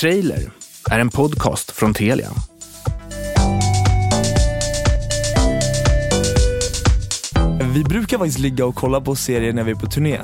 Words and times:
Trailer 0.00 0.50
är 0.90 0.98
en 0.98 1.10
podcast 1.10 1.70
från 1.70 1.94
Telia. 1.94 2.30
Vi 7.74 7.84
brukar 7.84 8.18
faktiskt 8.18 8.38
ligga 8.38 8.66
och 8.66 8.74
kolla 8.74 9.00
på 9.00 9.16
serier 9.16 9.52
när 9.52 9.64
vi 9.64 9.70
är 9.70 9.74
på 9.74 9.86
turné. 9.86 10.20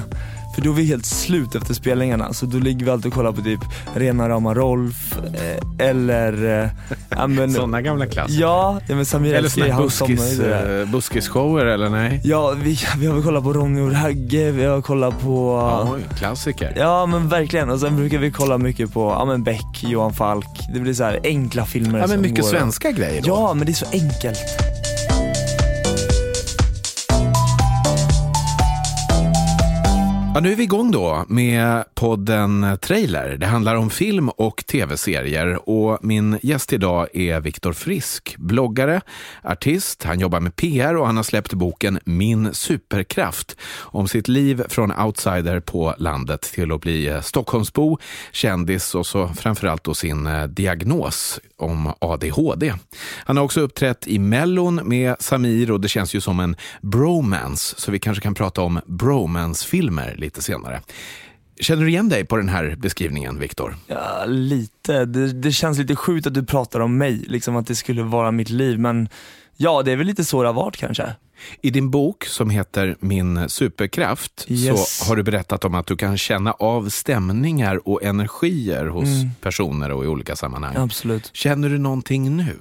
För 0.57 0.63
då 0.63 0.71
är 0.71 0.75
vi 0.75 0.85
helt 0.85 1.07
slut 1.07 1.55
efter 1.55 1.75
spelningarna, 1.75 2.33
så 2.33 2.47
då 2.47 2.59
ligger 2.59 2.85
vi 2.85 2.91
alltid 2.91 3.07
och 3.07 3.15
kollar 3.15 3.33
på 3.33 3.43
typ 3.43 3.61
Rena 3.95 4.29
rama 4.29 4.55
Rolf, 4.55 5.19
eh, 5.19 5.89
eller... 5.89 6.63
Eh, 6.63 6.69
ja, 7.09 7.27
men, 7.27 7.53
Sådana 7.55 7.81
gamla 7.83 8.07
klassiker. 8.07 8.41
Ja, 8.41 8.81
ja 8.89 8.95
men 8.97 9.07
Samir 9.07 9.35
Eller 9.35 9.49
somnar 9.49 9.83
buskis, 9.83 10.39
eh, 10.41 10.89
buskisshower 10.89 11.67
eller 11.67 11.89
nej? 11.89 12.21
Ja, 12.25 12.55
vi, 12.63 12.79
vi 12.99 13.07
har 13.07 13.15
väl 13.15 13.23
kollat 13.23 13.45
på 13.45 13.53
Ronny 13.53 13.81
och 13.81 13.93
Ragge, 13.93 14.51
vi 14.51 14.65
har 14.65 14.83
kollat 14.83 15.21
på... 15.21 15.61
Oj, 15.95 16.01
klassiker. 16.19 16.73
Ja 16.77 17.07
men 17.07 17.29
verkligen, 17.29 17.71
och 17.71 17.81
sen 17.81 17.97
brukar 17.97 18.19
vi 18.19 18.31
kolla 18.31 18.59
mycket 18.59 18.93
på, 18.93 19.01
ja 19.19 19.25
men 19.25 19.43
Beck, 19.43 19.85
Johan 19.85 20.13
Falk, 20.15 20.49
det 20.75 20.81
blir 20.81 20.95
så 20.95 21.05
här 21.05 21.21
enkla 21.25 21.67
filmer 21.67 21.99
Ja, 21.99 22.07
men 22.07 22.21
mycket 22.21 22.41
går- 22.41 22.51
svenska 22.51 22.91
grejer 22.91 23.23
då. 23.23 23.29
Ja, 23.29 23.55
men 23.55 23.67
det 23.67 23.73
är 23.73 23.75
så 23.75 23.87
enkelt. 23.93 24.39
Ja, 30.37 30.41
nu 30.41 30.53
är 30.53 30.57
vi 30.57 30.63
igång 30.63 30.91
då 30.91 31.25
med 31.29 31.85
podden 31.95 32.79
Trailer. 32.83 33.37
Det 33.37 33.47
handlar 33.47 33.75
om 33.75 33.91
film 33.91 34.29
och 34.29 34.65
tv-serier 34.67 35.69
och 35.69 35.99
min 36.05 36.39
gäst 36.43 36.73
idag 36.73 37.09
är 37.13 37.41
Viktor 37.41 37.73
Frisk, 37.73 38.37
bloggare, 38.39 39.01
artist, 39.43 40.03
han 40.03 40.21
jobbar 40.21 40.41
med 40.41 40.57
PR 40.57 40.97
och 40.97 41.07
han 41.07 41.17
har 41.17 41.23
släppt 41.23 41.53
boken 41.53 41.99
Min 42.05 42.55
superkraft 42.55 43.57
om 43.79 44.09
sitt 44.09 44.29
liv 44.29 44.63
från 44.69 44.93
outsider 45.01 45.61
på 45.61 45.95
landet 45.99 46.41
till 46.41 46.73
att 46.73 46.81
bli 46.81 47.09
eh, 47.09 47.21
Stockholmsbo, 47.21 47.99
kändis 48.33 48.95
och 48.95 49.07
så 49.07 49.29
framförallt 49.29 49.85
då 49.85 49.95
sin 49.95 50.27
eh, 50.27 50.45
diagnos 50.45 51.41
om 51.57 51.93
ADHD. 51.99 52.73
Han 53.25 53.37
har 53.37 53.45
också 53.45 53.61
uppträtt 53.61 54.07
i 54.07 54.19
Mellon 54.19 54.81
med 54.85 55.17
Samir 55.21 55.71
och 55.71 55.81
det 55.81 55.89
känns 55.89 56.15
ju 56.15 56.21
som 56.21 56.41
en 56.41 56.57
bromance 56.81 57.75
så 57.79 57.91
vi 57.91 57.99
kanske 57.99 58.23
kan 58.23 58.35
prata 58.35 58.63
om 58.63 58.81
bromance-filmer 58.87 60.15
lite 60.27 60.43
senare. 60.43 60.83
Känner 61.61 61.83
du 61.83 61.89
igen 61.89 62.09
dig 62.09 62.25
på 62.25 62.37
den 62.37 62.49
här 62.49 62.75
beskrivningen, 62.79 63.39
Viktor? 63.39 63.77
Ja, 63.87 64.25
lite. 64.27 65.05
Det, 65.05 65.33
det 65.33 65.53
känns 65.53 65.79
lite 65.79 65.97
sjukt 65.97 66.27
att 66.27 66.35
du 66.35 66.45
pratar 66.45 66.81
om 66.81 66.99
mig, 66.99 67.25
liksom 67.29 67.57
att 67.57 67.67
det 67.67 67.75
skulle 67.75 68.03
vara 68.03 68.31
mitt 68.31 68.51
liv, 68.51 68.79
men 68.79 69.09
ja, 69.57 69.83
det 69.83 69.93
är 69.93 69.97
väl 69.97 70.07
lite 70.07 70.25
så 70.25 70.43
det 70.43 70.49
har 70.49 70.55
varit 70.55 70.77
kanske. 70.77 71.15
I 71.61 71.71
din 71.71 71.91
bok 71.91 72.25
som 72.25 72.51
heter 72.51 72.97
Min 73.01 73.49
superkraft 73.49 74.45
Yes. 74.49 74.97
så 74.99 75.05
har 75.05 75.17
du 75.17 75.23
berättat 75.23 75.65
om 75.65 75.75
att 75.75 75.87
du 75.87 75.97
kan 75.97 76.19
känna 76.19 76.53
av 76.53 76.89
stämningar 76.89 77.89
och 77.89 78.03
energier 78.03 78.87
hos 78.87 79.09
personer 79.41 79.93
och 79.93 80.05
i 80.05 80.07
olika 80.07 80.37
sammanhang. 80.37 80.77
Absolut. 80.77 81.31
Känner 81.33 81.69
du 81.69 81.79
någonting 81.79 82.37
nu? 82.37 82.57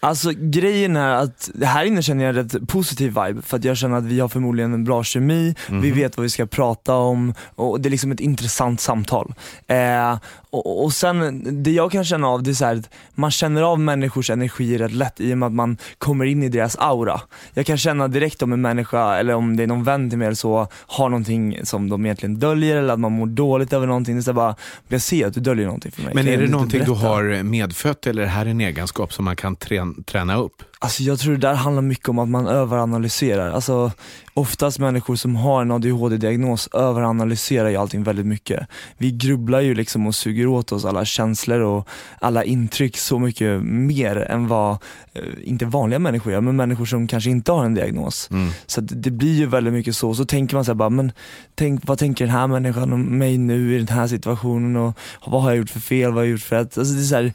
Alltså 0.00 0.30
grejen 0.36 0.96
är 0.96 1.14
att 1.14 1.50
här 1.62 1.84
inne 1.84 2.02
känner 2.02 2.24
jag 2.24 2.36
en 2.36 2.48
rätt 2.50 2.68
positiv 2.68 3.08
vibe 3.08 3.42
för 3.42 3.56
att 3.56 3.64
jag 3.64 3.76
känner 3.76 3.96
att 3.96 4.04
vi 4.04 4.20
har 4.20 4.28
förmodligen 4.28 4.74
en 4.74 4.84
bra 4.84 5.04
kemi, 5.04 5.54
vi 5.68 5.90
vet 5.90 6.16
vad 6.16 6.22
vi 6.22 6.30
ska 6.30 6.46
prata 6.46 6.94
om 6.94 7.34
och 7.54 7.80
det 7.80 7.88
är 7.88 7.90
liksom 7.90 8.12
ett 8.12 8.20
intressant 8.20 8.80
samtal. 8.80 9.34
Eh, 9.66 10.18
och, 10.50 10.84
och 10.84 10.92
sen 10.92 11.42
det 11.62 11.70
jag 11.70 11.92
kan 11.92 12.04
känna 12.04 12.28
av 12.28 12.42
det 12.42 12.50
är 12.50 12.54
så 12.54 12.64
att 12.64 12.90
man 13.14 13.30
känner 13.30 13.62
av 13.62 13.80
människors 13.80 14.30
energi 14.30 14.78
rätt 14.78 14.92
lätt 14.92 15.20
i 15.20 15.34
och 15.34 15.38
med 15.38 15.46
att 15.46 15.52
man 15.52 15.76
kommer 15.98 16.24
in 16.24 16.42
i 16.42 16.48
deras 16.48 16.76
aura. 16.78 17.20
Jag 17.54 17.66
kan 17.66 17.78
känna 17.78 18.08
direkt 18.20 18.42
om 18.42 18.52
en 18.52 18.60
människa 18.60 19.16
eller 19.16 19.34
om 19.34 19.56
det 19.56 19.62
är 19.62 19.66
någon 19.66 19.84
vän 19.84 20.10
till 20.10 20.18
mig 20.18 20.26
eller 20.26 20.34
så 20.36 20.68
har 20.86 21.08
någonting 21.08 21.66
som 21.66 21.88
de 21.88 22.04
egentligen 22.06 22.38
döljer 22.38 22.76
eller 22.76 22.92
att 22.94 23.00
man 23.00 23.12
mår 23.12 23.26
dåligt 23.26 23.72
över 23.72 23.86
någonting. 23.86 24.22
Så 24.22 24.32
bara, 24.32 24.56
jag 24.88 25.00
ser 25.02 25.26
att 25.26 25.34
du 25.34 25.40
döljer 25.40 25.66
någonting 25.66 25.92
för 25.92 26.02
mig. 26.02 26.14
Men 26.14 26.28
är 26.28 26.36
det 26.38 26.46
någonting 26.48 26.84
du 26.84 26.90
har 26.92 27.42
medfött 27.42 28.06
eller 28.06 28.22
är 28.22 28.26
det 28.26 28.32
här 28.32 28.46
en 28.46 28.60
egenskap 28.60 29.12
som 29.12 29.24
man 29.24 29.36
kan 29.36 29.56
trän- 29.56 30.04
träna 30.04 30.36
upp? 30.36 30.62
Alltså 30.82 31.02
jag 31.02 31.18
tror 31.18 31.32
det 31.32 31.38
där 31.38 31.54
handlar 31.54 31.82
mycket 31.82 32.08
om 32.08 32.18
att 32.18 32.28
man 32.28 32.46
överanalyserar. 32.46 33.50
Alltså 33.50 33.92
oftast 34.34 34.78
människor 34.78 35.16
som 35.16 35.36
har 35.36 35.62
en 35.62 35.70
ADHD-diagnos 35.70 36.68
överanalyserar 36.72 37.68
ju 37.68 37.76
allting 37.76 38.02
väldigt 38.02 38.26
mycket. 38.26 38.66
Vi 38.98 39.10
grubblar 39.10 39.60
ju 39.60 39.74
liksom 39.74 40.06
och 40.06 40.14
suger 40.14 40.46
åt 40.46 40.72
oss 40.72 40.84
alla 40.84 41.04
känslor 41.04 41.60
och 41.60 41.88
alla 42.20 42.44
intryck 42.44 42.96
så 42.96 43.18
mycket 43.18 43.62
mer 43.62 44.16
än 44.16 44.48
vad, 44.48 44.72
eh, 45.12 45.22
inte 45.42 45.64
vanliga 45.64 45.98
människor 45.98 46.32
gör, 46.32 46.40
men 46.40 46.56
människor 46.56 46.84
som 46.84 47.06
kanske 47.06 47.30
inte 47.30 47.52
har 47.52 47.64
en 47.64 47.74
diagnos. 47.74 48.28
Så 48.66 48.80
att 48.80 48.88
det, 48.88 48.94
det 48.94 49.10
blir 49.10 49.34
ju 49.34 49.46
väldigt 49.46 49.72
mycket 49.72 49.96
så, 49.96 50.14
så 50.14 50.24
tänker 50.24 50.54
man 50.54 50.64
så 50.64 50.70
här 50.70 50.76
bara, 50.76 50.90
men 50.90 51.12
tänk, 51.54 51.86
vad 51.86 51.98
tänker 51.98 52.26
den 52.26 52.34
här 52.34 52.46
människan 52.46 52.92
om 52.92 53.18
mig 53.18 53.38
nu 53.38 53.74
i 53.74 53.78
den 53.78 53.96
här 53.96 54.06
situationen 54.06 54.76
och 54.76 54.98
vad 55.26 55.42
har 55.42 55.50
jag 55.50 55.58
gjort 55.58 55.70
för 55.70 55.80
fel, 55.80 56.10
vad 56.10 56.16
har 56.16 56.22
jag 56.22 56.30
gjort 56.30 56.40
för 56.40 56.56
rätt? 56.56 56.78
Alltså 56.78 56.94
det, 56.94 57.00
är 57.00 57.04
så 57.04 57.14
här, 57.14 57.32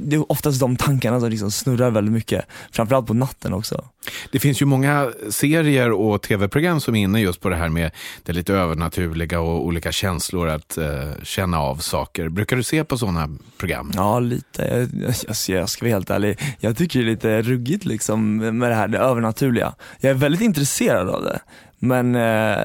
det 0.00 0.16
är 0.16 0.32
oftast 0.32 0.60
de 0.60 0.76
tankarna 0.76 1.20
som 1.20 1.30
liksom 1.30 1.50
snurrar 1.50 1.90
väldigt 1.90 2.12
mycket, 2.12 2.44
framförallt 2.80 3.06
på 3.06 3.14
natten 3.14 3.52
också. 3.52 3.84
Det 4.32 4.38
finns 4.38 4.62
ju 4.62 4.66
många 4.66 5.10
serier 5.30 5.92
och 5.92 6.22
tv-program 6.22 6.80
som 6.80 6.94
är 6.96 7.02
inne 7.02 7.20
just 7.20 7.40
på 7.40 7.48
det 7.48 7.56
här 7.56 7.68
med 7.68 7.90
det 8.22 8.32
lite 8.32 8.54
övernaturliga 8.54 9.40
och 9.40 9.66
olika 9.66 9.92
känslor 9.92 10.48
att 10.48 10.78
eh, 10.78 10.88
känna 11.22 11.60
av 11.60 11.76
saker. 11.76 12.28
Brukar 12.28 12.56
du 12.56 12.62
se 12.62 12.84
på 12.84 12.98
sådana 12.98 13.28
program? 13.58 13.92
Ja, 13.94 14.20
lite. 14.20 14.62
Jag, 14.62 15.14
jag, 15.28 15.58
jag, 15.60 15.68
ska 15.68 15.84
vara 15.84 15.94
helt 15.94 16.10
ärlig, 16.10 16.38
jag 16.58 16.76
tycker 16.76 16.98
det 16.98 17.04
är 17.04 17.10
lite 17.10 17.42
ruggigt 17.42 17.84
liksom 17.84 18.36
med 18.36 18.70
det 18.70 18.74
här, 18.74 18.88
det 18.88 18.98
övernaturliga. 18.98 19.74
Jag 20.00 20.10
är 20.10 20.14
väldigt 20.14 20.40
intresserad 20.40 21.08
av 21.08 21.22
det. 21.22 21.40
Men 21.82 22.14
eh, 22.14 22.64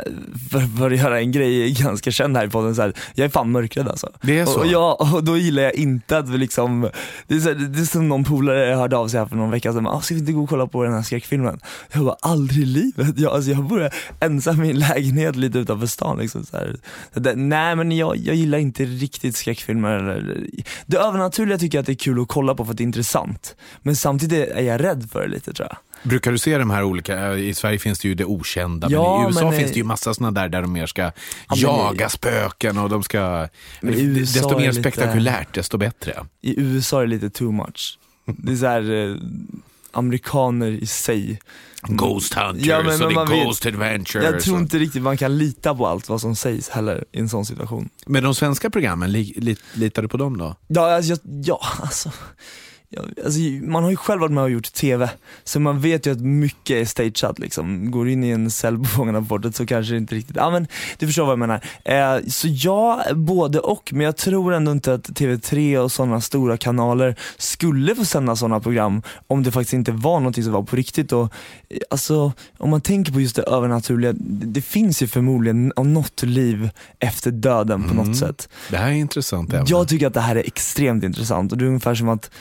för, 0.52 0.78
för 0.78 0.92
att 0.92 0.98
göra 0.98 1.20
en 1.20 1.32
grej 1.32 1.72
ganska 1.72 2.12
känd 2.12 2.38
här 2.38 2.46
i 2.46 2.50
podden, 2.50 2.76
så 2.76 2.82
här, 2.82 2.94
jag 3.14 3.26
är 3.26 3.30
fan 3.30 3.52
mörkrädd 3.52 3.88
alltså. 3.88 4.10
Det 4.22 4.40
är 4.40 4.46
så? 4.46 4.60
Och, 4.60 4.68
ja, 4.68 5.12
och 5.14 5.24
då 5.24 5.38
gillar 5.38 5.64
jag 5.64 5.74
inte 5.74 6.18
att 6.18 6.30
vi 6.30 6.38
liksom, 6.38 6.90
det 7.28 7.36
är, 7.36 7.40
så 7.40 7.50
här, 7.50 7.56
det 7.56 7.80
är 7.80 7.86
som 7.86 8.08
någon 8.08 8.24
polare 8.24 8.76
hörde 8.76 8.98
av 8.98 9.08
sig 9.08 9.20
här 9.20 9.28
för 9.28 9.36
någon 9.36 9.52
vecka 9.52 9.74
sedan, 9.74 9.88
ah, 9.88 10.02
ska 10.02 10.14
vi 10.14 10.20
inte 10.20 10.32
gå 10.32 10.44
och 10.44 10.50
kolla 10.50 10.68
på 10.68 10.84
den 10.84 10.94
här 10.94 11.02
skräckfilmen? 11.02 11.60
Jag 11.94 12.06
bara, 12.06 12.16
aldrig 12.20 12.64
i 12.64 12.66
livet. 12.66 13.20
Jag, 13.20 13.34
alltså, 13.34 13.52
jag 13.52 13.64
bor 13.64 13.90
ensam 14.20 14.64
i 14.64 14.70
en 14.70 14.80
lägenhet 14.80 15.36
lite 15.36 15.60
utanför 15.60 15.88
stan 15.88 16.18
liksom. 16.18 16.46
Så 16.46 16.58
här. 16.58 16.76
Så 17.14 17.20
det, 17.20 17.36
nej 17.36 17.76
men 17.76 17.92
jag, 17.92 18.18
jag 18.18 18.36
gillar 18.36 18.58
inte 18.58 18.86
riktigt 18.86 19.36
skräckfilmer. 19.36 19.92
Eller, 19.92 20.48
det 20.86 20.98
övernaturliga 20.98 21.58
tycker 21.58 21.78
jag 21.78 21.82
att 21.84 21.88
det 21.88 21.94
är 21.94 21.96
kul 21.96 22.22
att 22.22 22.28
kolla 22.28 22.56
på 22.56 22.66
för 22.66 22.72
att 22.72 22.78
det 22.78 22.84
är 22.84 22.86
intressant. 22.86 23.56
Men 23.82 23.96
samtidigt 23.96 24.50
är 24.50 24.62
jag 24.62 24.84
rädd 24.84 25.10
för 25.12 25.22
det 25.22 25.28
lite 25.28 25.54
tror 25.54 25.68
jag. 25.70 25.78
Brukar 26.06 26.32
du 26.32 26.38
se 26.38 26.58
de 26.58 26.70
här 26.70 26.84
olika, 26.84 27.32
eh, 27.34 27.40
i 27.40 27.54
Sverige 27.54 27.80
finns 27.80 28.00
det 28.00 28.08
ju 28.08 28.16
det 28.16 28.26
okända, 28.26 28.88
Ja, 28.92 29.18
men 29.18 29.22
i 29.22 29.28
USA 29.28 29.44
men, 29.50 29.52
finns 29.60 29.70
eh, 29.70 29.74
det 29.74 29.78
ju 29.80 29.84
massa 29.84 30.14
sådana 30.14 30.42
där 30.42 30.50
där 30.50 30.62
de 30.62 30.74
mer 30.74 30.86
ska 30.86 31.02
men 31.50 31.58
jaga 31.60 32.10
spöken 32.10 32.78
och 32.78 32.90
de 32.90 33.04
ska, 33.04 33.48
desto 33.82 34.58
mer 34.60 34.68
lite- 34.68 34.74
spektakulärt 34.82 35.54
desto 35.54 35.78
bättre. 35.78 36.26
I 36.42 36.60
USA 36.62 36.98
är 37.02 37.06
det 37.06 37.08
lite 37.10 37.30
too 37.30 37.52
much. 37.52 38.00
Det 38.26 38.52
är 38.52 38.56
så 38.56 38.66
här, 38.66 39.10
eh, 39.10 39.16
amerikaner 39.92 40.68
i 40.72 40.86
sig. 40.86 41.40
Ghost 41.88 42.34
Hunters 42.34 42.66
Ja, 42.68 42.84
men- 42.84 43.04
och 43.04 43.14
man 43.14 43.28
är 43.28 43.32
vet- 43.32 43.46
Ghost 43.46 43.66
Adventures. 43.66 44.26
Jag 44.26 44.40
tror 44.42 44.60
inte 44.60 44.78
riktigt 44.78 45.02
man 45.02 45.18
kan 45.18 45.38
lita 45.38 45.76
på 45.76 45.88
allt 45.88 46.10
vad 46.10 46.22
som 46.22 46.36
sägs 46.36 46.70
heller 46.70 47.06
i 47.12 47.20
en 47.20 47.30
sån 47.30 47.46
situation. 47.46 47.90
Men 48.06 48.24
de 48.24 48.36
svenska 48.36 48.70
programmen, 48.70 49.12
li, 49.12 49.34
li, 49.38 49.58
litar 49.74 50.02
du 50.02 50.08
på 50.08 50.18
dem 50.18 50.38
då? 50.38 50.56
Ja, 50.68 50.96
alltså, 50.96 51.16
ja 51.44 51.60
alltså, 51.82 52.10
ja, 52.10 52.14
alltså, 53.26 53.40
man 53.62 53.84
har 53.84 53.90
ju 53.90 53.96
själv 53.96 54.22
varit 54.22 54.32
med 54.32 54.44
och 54.44 54.50
gjort 54.50 54.74
TV, 54.74 55.10
så 55.44 55.60
man 55.60 55.80
vet 55.80 56.08
ju 56.08 56.12
att 56.12 56.22
mycket 56.22 56.82
är 56.82 56.86
stageat 56.86 57.40
liksom. 57.40 57.92
Går 57.92 58.10
in 58.10 58.24
i 58.24 58.30
en 58.30 58.52
cell 58.52 58.78
på 58.78 58.86
Fångarna 58.86 59.22
på 59.22 59.26
fortet 59.26 59.56
så 59.56 59.66
kanske 59.66 59.94
det 59.94 59.98
inte 59.98 60.16
riktigt, 60.16 60.36
ja 60.36 60.50
men 60.50 60.68
du 60.98 61.08
förstår 61.08 61.24
vad 61.24 61.32
jag 61.32 61.40
menar. 61.40 61.62
Eh, 61.84 62.28
så 62.28 62.48
ja, 62.48 63.04
både 63.16 63.60
och, 63.60 63.90
men 63.94 64.06
jag 64.06 64.18
tror 64.18 64.54
ändå 64.54 64.72
inte 64.72 64.94
att 64.94 65.10
TV3 65.10 65.78
och 65.78 65.92
sådana 65.92 66.22
stora 66.22 66.58
kanaler 66.58 67.16
skulle 67.38 67.96
få 67.96 68.06
sända 68.06 68.36
sådana 68.36 68.60
program 68.60 69.02
om 69.28 69.44
det 69.44 69.52
faktiskt 69.52 69.74
inte 69.74 69.92
var 69.92 70.20
någonting 70.20 70.44
som 70.44 70.54
var 70.54 70.64
på 70.64 70.76
riktigt. 70.76 71.12
Och, 71.12 71.34
eh, 71.70 71.78
alltså, 71.90 72.34
om 72.58 72.70
man 72.70 72.82
tänker 72.82 73.14
på 73.14 73.22
just 73.22 73.36
det 73.36 73.44
övernaturliga, 73.44 74.14
det, 74.14 74.46
det 74.46 74.62
finns 74.62 75.04
ju 75.04 75.08
förmodligen 75.08 75.74
något 75.78 76.24
liv 76.24 76.70
efter 77.00 77.32
döden 77.32 77.84
på 77.84 77.94
något 77.94 78.18
sätt. 78.18 78.50
Det 78.70 78.78
här 78.78 78.90
är 78.90 78.94
intressant 78.94 79.54
ämne. 79.54 79.66
Jag 79.68 79.88
tycker 79.88 80.08
att 80.08 80.14
det 80.14 80.22
här 80.22 80.36
är 80.36 80.44
extremt 80.48 81.04
intressant 81.04 81.52
och 81.52 81.58
det 81.58 81.66
är 81.66 81.68
ungefär 81.68 81.96
som 81.96 82.10
att 82.10 82.32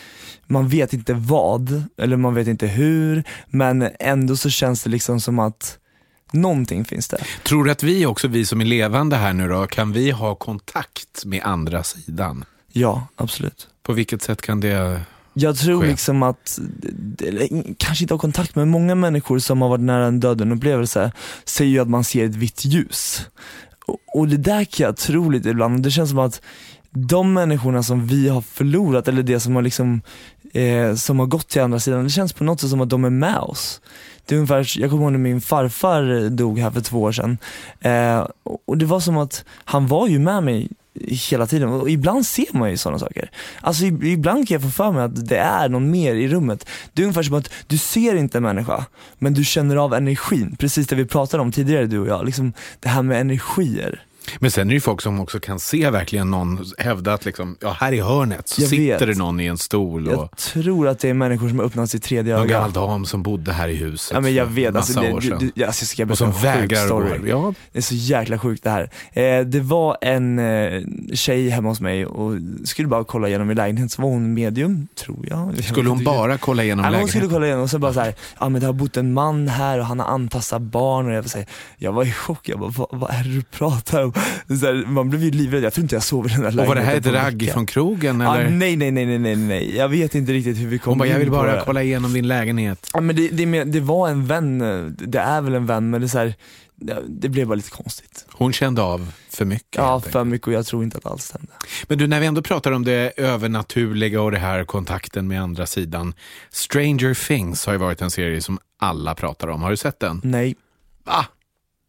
man 0.47 0.69
vet 0.69 0.93
inte 0.93 1.15
vad, 1.15 1.85
eller 1.99 2.17
man 2.17 2.35
vet 2.35 2.49
inte 2.49 2.67
hur, 2.67 3.25
men 3.47 3.89
ändå 4.01 4.37
så 4.37 4.51
känns 4.51 4.83
det 4.83 4.91
liksom 4.91 5.21
som 5.21 5.39
att 5.39 5.79
någonting 6.33 6.85
finns 6.85 7.09
det. 7.09 7.25
Tror 7.43 7.65
du 7.65 7.71
att 7.71 7.83
vi 7.83 8.07
också, 8.07 8.29
vi 8.29 8.47
som 8.47 8.61
är 8.61 8.65
levande 8.65 9.17
här 9.17 9.33
nu 9.33 9.49
då, 9.49 9.67
kan 9.67 9.93
vi 9.93 10.11
ha 10.11 10.35
kontakt 10.35 11.25
med 11.25 11.43
andra 11.45 11.83
sidan? 11.83 12.45
Ja, 12.73 13.07
absolut. 13.17 13.69
På 13.83 13.93
vilket 13.93 14.23
sätt 14.23 14.43
kan 14.43 14.61
det... 14.61 15.01
Jag 15.37 15.57
tror 15.57 15.83
Ske. 15.83 15.89
liksom 15.89 16.23
att, 16.23 16.59
kanske 17.79 18.05
inte 18.05 18.15
ha 18.15 18.19
kontakt 18.19 18.57
med 18.57 18.69
många 18.69 18.95
människor 18.95 19.39
som 19.39 19.63
har 19.63 19.69
varit 19.69 19.81
nära 19.81 20.07
en 20.07 20.21
döden 20.21 20.53
upplevelse, 20.53 21.13
säger 21.45 21.71
ju 21.71 21.79
att 21.79 21.89
man 21.89 22.05
ser 22.05 22.25
ett 22.25 22.35
vitt 22.35 22.65
ljus. 22.65 23.27
Och, 23.87 23.99
och 24.15 24.29
det 24.29 24.37
där 24.37 24.65
kan 24.65 24.85
jag 24.85 24.97
tro 24.97 25.31
lite 25.31 25.49
ibland, 25.49 25.83
det 25.83 25.91
känns 25.91 26.11
som 26.11 26.19
att 26.19 26.41
de 26.91 27.33
människorna 27.33 27.83
som 27.83 28.07
vi 28.07 28.29
har 28.29 28.41
förlorat, 28.41 29.09
eller 29.09 29.23
det 29.23 29.41
som 29.41 29.55
har 29.55 29.63
liksom, 29.63 30.03
eh, 30.55 30.95
som 30.95 31.19
har 31.19 31.27
gått 31.27 31.49
till 31.49 31.63
andra 31.63 31.81
sidan, 31.81 32.05
det 32.05 32.11
känns 32.11 32.33
på 32.33 32.45
något 32.45 32.61
sätt 32.61 32.71
som 32.71 32.81
att 32.81 32.91
de 32.91 33.05
är 33.05 33.11
med 33.11 33.39
oss. 33.39 33.81
Det 34.27 34.35
är 34.35 34.37
ungefär, 34.37 34.81
jag 34.81 34.91
kommer 34.91 35.03
ihåg 35.03 35.13
när 35.13 35.19
min 35.19 35.41
farfar 35.41 36.29
dog 36.31 36.59
här 36.59 36.71
för 36.71 36.81
två 36.81 37.03
år 37.03 37.13
sedan, 37.13 37.39
eh, 37.81 38.27
och 38.67 38.79
det 38.79 38.87
var 38.87 39.01
som 39.01 39.19
att 39.19 39.45
han 39.65 39.87
var 39.87 40.09
ju 40.09 40.19
med 40.19 40.43
mig 40.43 40.69
hela 41.01 41.47
tiden 41.47 41.69
och 41.69 41.91
ibland 41.91 42.27
ser 42.27 42.59
man 42.59 42.71
ju 42.71 42.77
sådana 42.77 42.99
saker. 42.99 43.31
Alltså 43.61 43.85
ibland 43.85 44.49
kan 44.49 44.55
jag 44.55 44.63
få 44.63 44.71
för 44.71 44.93
mig 44.93 45.03
att 45.03 45.29
det 45.29 45.39
är 45.39 45.69
någon 45.69 45.91
mer 45.91 46.15
i 46.15 46.29
rummet. 46.29 46.67
Det 46.93 47.03
är 47.03 47.05
ungefär 47.05 47.23
som 47.23 47.35
att 47.35 47.51
du 47.67 47.79
ser 47.79 48.15
inte 48.15 48.39
en 48.39 48.43
människa, 48.43 48.87
men 49.19 49.35
du 49.35 49.45
känner 49.45 49.77
av 49.77 49.95
energin. 49.95 50.57
Precis 50.59 50.87
det 50.87 50.97
vi 50.97 51.05
pratade 51.05 51.43
om 51.43 51.53
tidigare 51.53 51.87
du 51.87 51.99
och 51.99 52.07
jag, 52.07 52.27
liksom 52.27 52.53
det 52.81 52.89
här 52.89 53.03
med 53.03 53.21
energier. 53.21 54.03
Men 54.39 54.51
sen 54.51 54.63
är 54.67 54.69
det 54.69 54.75
ju 54.75 54.81
folk 54.81 55.01
som 55.01 55.21
också 55.21 55.41
kan 55.41 55.61
se 55.61 55.91
verkligen 55.91 56.31
någon 56.31 56.65
hävda 56.79 57.13
att 57.15 57.25
liksom, 57.25 57.57
ja, 57.61 57.77
här 57.81 57.93
i 57.93 58.01
hörnet 58.01 58.49
så 58.49 58.63
Jag 58.63 58.69
sitter 58.71 58.99
vet. 58.99 59.07
det 59.07 59.19
någon 59.19 59.41
i 59.41 59.47
en 59.47 59.59
stol 59.59 60.09
och 60.09 60.13
Jag 60.15 60.37
tror 60.39 60.89
att 60.89 60.99
det 60.99 61.09
är 61.09 61.15
människor 61.15 61.49
som 61.49 61.59
har 61.59 61.67
öppnat 61.67 61.91
sitt 61.91 62.03
tredje 62.03 62.35
någon 62.35 62.43
öga. 62.45 62.55
gammal 62.55 62.73
dam 62.73 63.05
som 63.07 63.23
bodde 63.23 63.53
här 63.53 63.69
i 63.69 63.75
huset 63.77 64.15
Ja 64.15 64.21
men 64.21 64.35
jag 64.35 64.47
vet, 64.47 64.77
alltså, 64.77 65.01
det, 65.01 65.13
år 65.13 65.21
du, 65.21 65.29
sedan. 65.29 65.51
du, 65.55 65.65
alltså 65.65 65.83
jag 65.83 65.89
ska 65.89 66.07
och 66.13 66.19
som 66.19 66.43
vägrar 66.43 66.89
gå. 66.89 67.29
Ja, 67.29 67.55
Det 67.73 67.79
är 67.79 67.83
så 67.83 67.95
jäkla 67.95 68.39
sjukt 68.39 68.65
det 68.65 68.71
här. 68.71 68.91
Eh, 69.13 69.41
det 69.47 69.61
var 69.61 69.97
en 70.01 70.39
eh, 70.39 70.83
tjej 71.15 71.49
hemma 71.49 71.69
hos 71.69 71.81
mig 71.81 72.07
och 72.07 72.33
skulle 72.65 72.89
bara 72.89 73.05
kolla 73.05 73.29
igenom 73.29 73.47
min 73.49 73.57
lägenhet, 73.57 73.93
så 73.93 74.03
var 74.03 74.09
hon 74.09 74.35
medium, 74.35 74.89
tror 74.95 75.27
jag. 75.31 75.65
skulle 75.65 75.89
hon 75.89 76.05
bara 76.05 76.39
kolla 76.39 76.65
igenom 76.65 76.85
Ja, 76.85 76.91
men 76.91 77.01
hon 77.01 77.09
skulle 77.09 77.21
lägenheten? 77.21 77.35
kolla 77.37 77.47
igenom 77.47 77.63
och 77.65 77.71
så 77.71 77.79
bara 77.79 77.93
så 77.95 78.01
här, 78.01 78.15
ja 78.41 78.49
men 78.49 78.61
det 78.61 78.67
har 78.67 78.73
bott 78.75 78.97
en 78.97 79.13
man 79.13 79.49
här 79.49 79.79
och 79.79 79.87
han 79.87 80.01
har 80.01 80.07
anpassat 80.07 80.63
barn 80.63 81.07
och 81.07 81.13
jag, 81.13 81.23
var 81.23 81.29
så 81.29 81.39
här, 81.39 81.47
jag 81.77 81.93
var 81.93 82.05
i 82.05 82.13
chock, 82.13 82.49
jag 82.49 82.59
bara 82.59 82.71
vad, 82.77 82.89
vad 82.91 83.11
är 83.11 83.25
det 83.25 83.31
du 83.35 83.43
pratar 83.43 84.03
om? 84.05 84.13
Här, 84.49 84.87
man 84.87 85.11
blev 85.11 85.23
ju 85.23 85.31
livrädd, 85.31 85.65
jag 85.65 85.73
tror 85.73 85.83
inte 85.83 85.95
jag 85.95 86.03
sov 86.03 86.27
i 86.27 86.29
den 86.29 86.41
där 86.41 86.61
Och 86.61 86.67
var 86.67 86.75
det 86.75 86.81
här 86.81 86.97
ett 86.97 87.05
lägenheten 87.05 87.41
ragg 87.41 87.53
från 87.53 87.67
krogen 87.67 88.21
Ja, 88.21 88.37
eller? 88.37 88.51
nej, 88.51 88.77
nej, 88.77 88.91
nej, 88.91 89.07
nej, 89.07 89.19
nej, 89.19 89.37
nej, 89.37 89.77
jag 89.77 89.89
vet 89.89 90.15
inte 90.15 90.33
riktigt 90.33 90.59
hur 90.59 90.67
vi 90.67 90.79
kom 90.79 90.91
hon 90.91 90.99
bara, 90.99 91.09
jag 91.09 91.19
vill 91.19 91.31
bara 91.31 91.65
kolla 91.65 91.83
igenom 91.83 92.13
din 92.13 92.29
lägenhet. 92.29 92.91
Ja, 92.93 93.01
men 93.01 93.17
det, 93.17 93.29
det, 93.29 93.65
det 93.65 93.81
var 93.81 94.09
en 94.09 94.27
vän, 94.27 94.59
det 94.99 95.19
är 95.19 95.41
väl 95.41 95.55
en 95.55 95.67
vän 95.67 95.91
men 95.91 96.01
det 96.01 96.07
är 96.07 96.09
så 96.09 96.19
här, 96.19 96.35
det, 97.07 97.29
blev 97.29 97.47
bara 97.47 97.55
lite 97.55 97.71
konstigt. 97.71 98.27
Hon 98.31 98.53
kände 98.53 98.83
av 98.83 99.13
för 99.29 99.45
mycket. 99.45 99.77
Ja, 99.77 100.01
för 100.01 100.25
mycket 100.25 100.47
och 100.47 100.53
jag 100.53 100.67
tror 100.67 100.85
inte 100.85 100.99
att 100.99 101.07
alls 101.07 101.25
stämde. 101.25 101.53
Men 101.89 101.99
du, 101.99 102.07
när 102.07 102.21
vi 102.21 102.27
ändå 102.27 102.43
pratar 102.43 102.73
om 102.73 102.85
det 102.85 103.13
övernaturliga 103.17 104.23
och 104.23 104.31
det 104.31 104.39
här 104.39 104.65
kontakten 104.65 105.29
med 105.29 105.43
andra 105.43 105.67
sidan. 105.67 106.15
Stranger 106.51 107.27
Things 107.27 107.67
har 107.67 107.73
ju 107.73 107.79
varit 107.79 108.03
en 108.03 108.11
serie 108.11 108.41
som 108.41 108.59
alla 108.79 109.15
pratar 109.15 109.49
om. 109.49 109.63
Har 109.63 109.71
du 109.71 109.77
sett 109.77 110.01
den? 110.01 110.21
Nej. 110.25 110.57
Ah, 111.05 111.25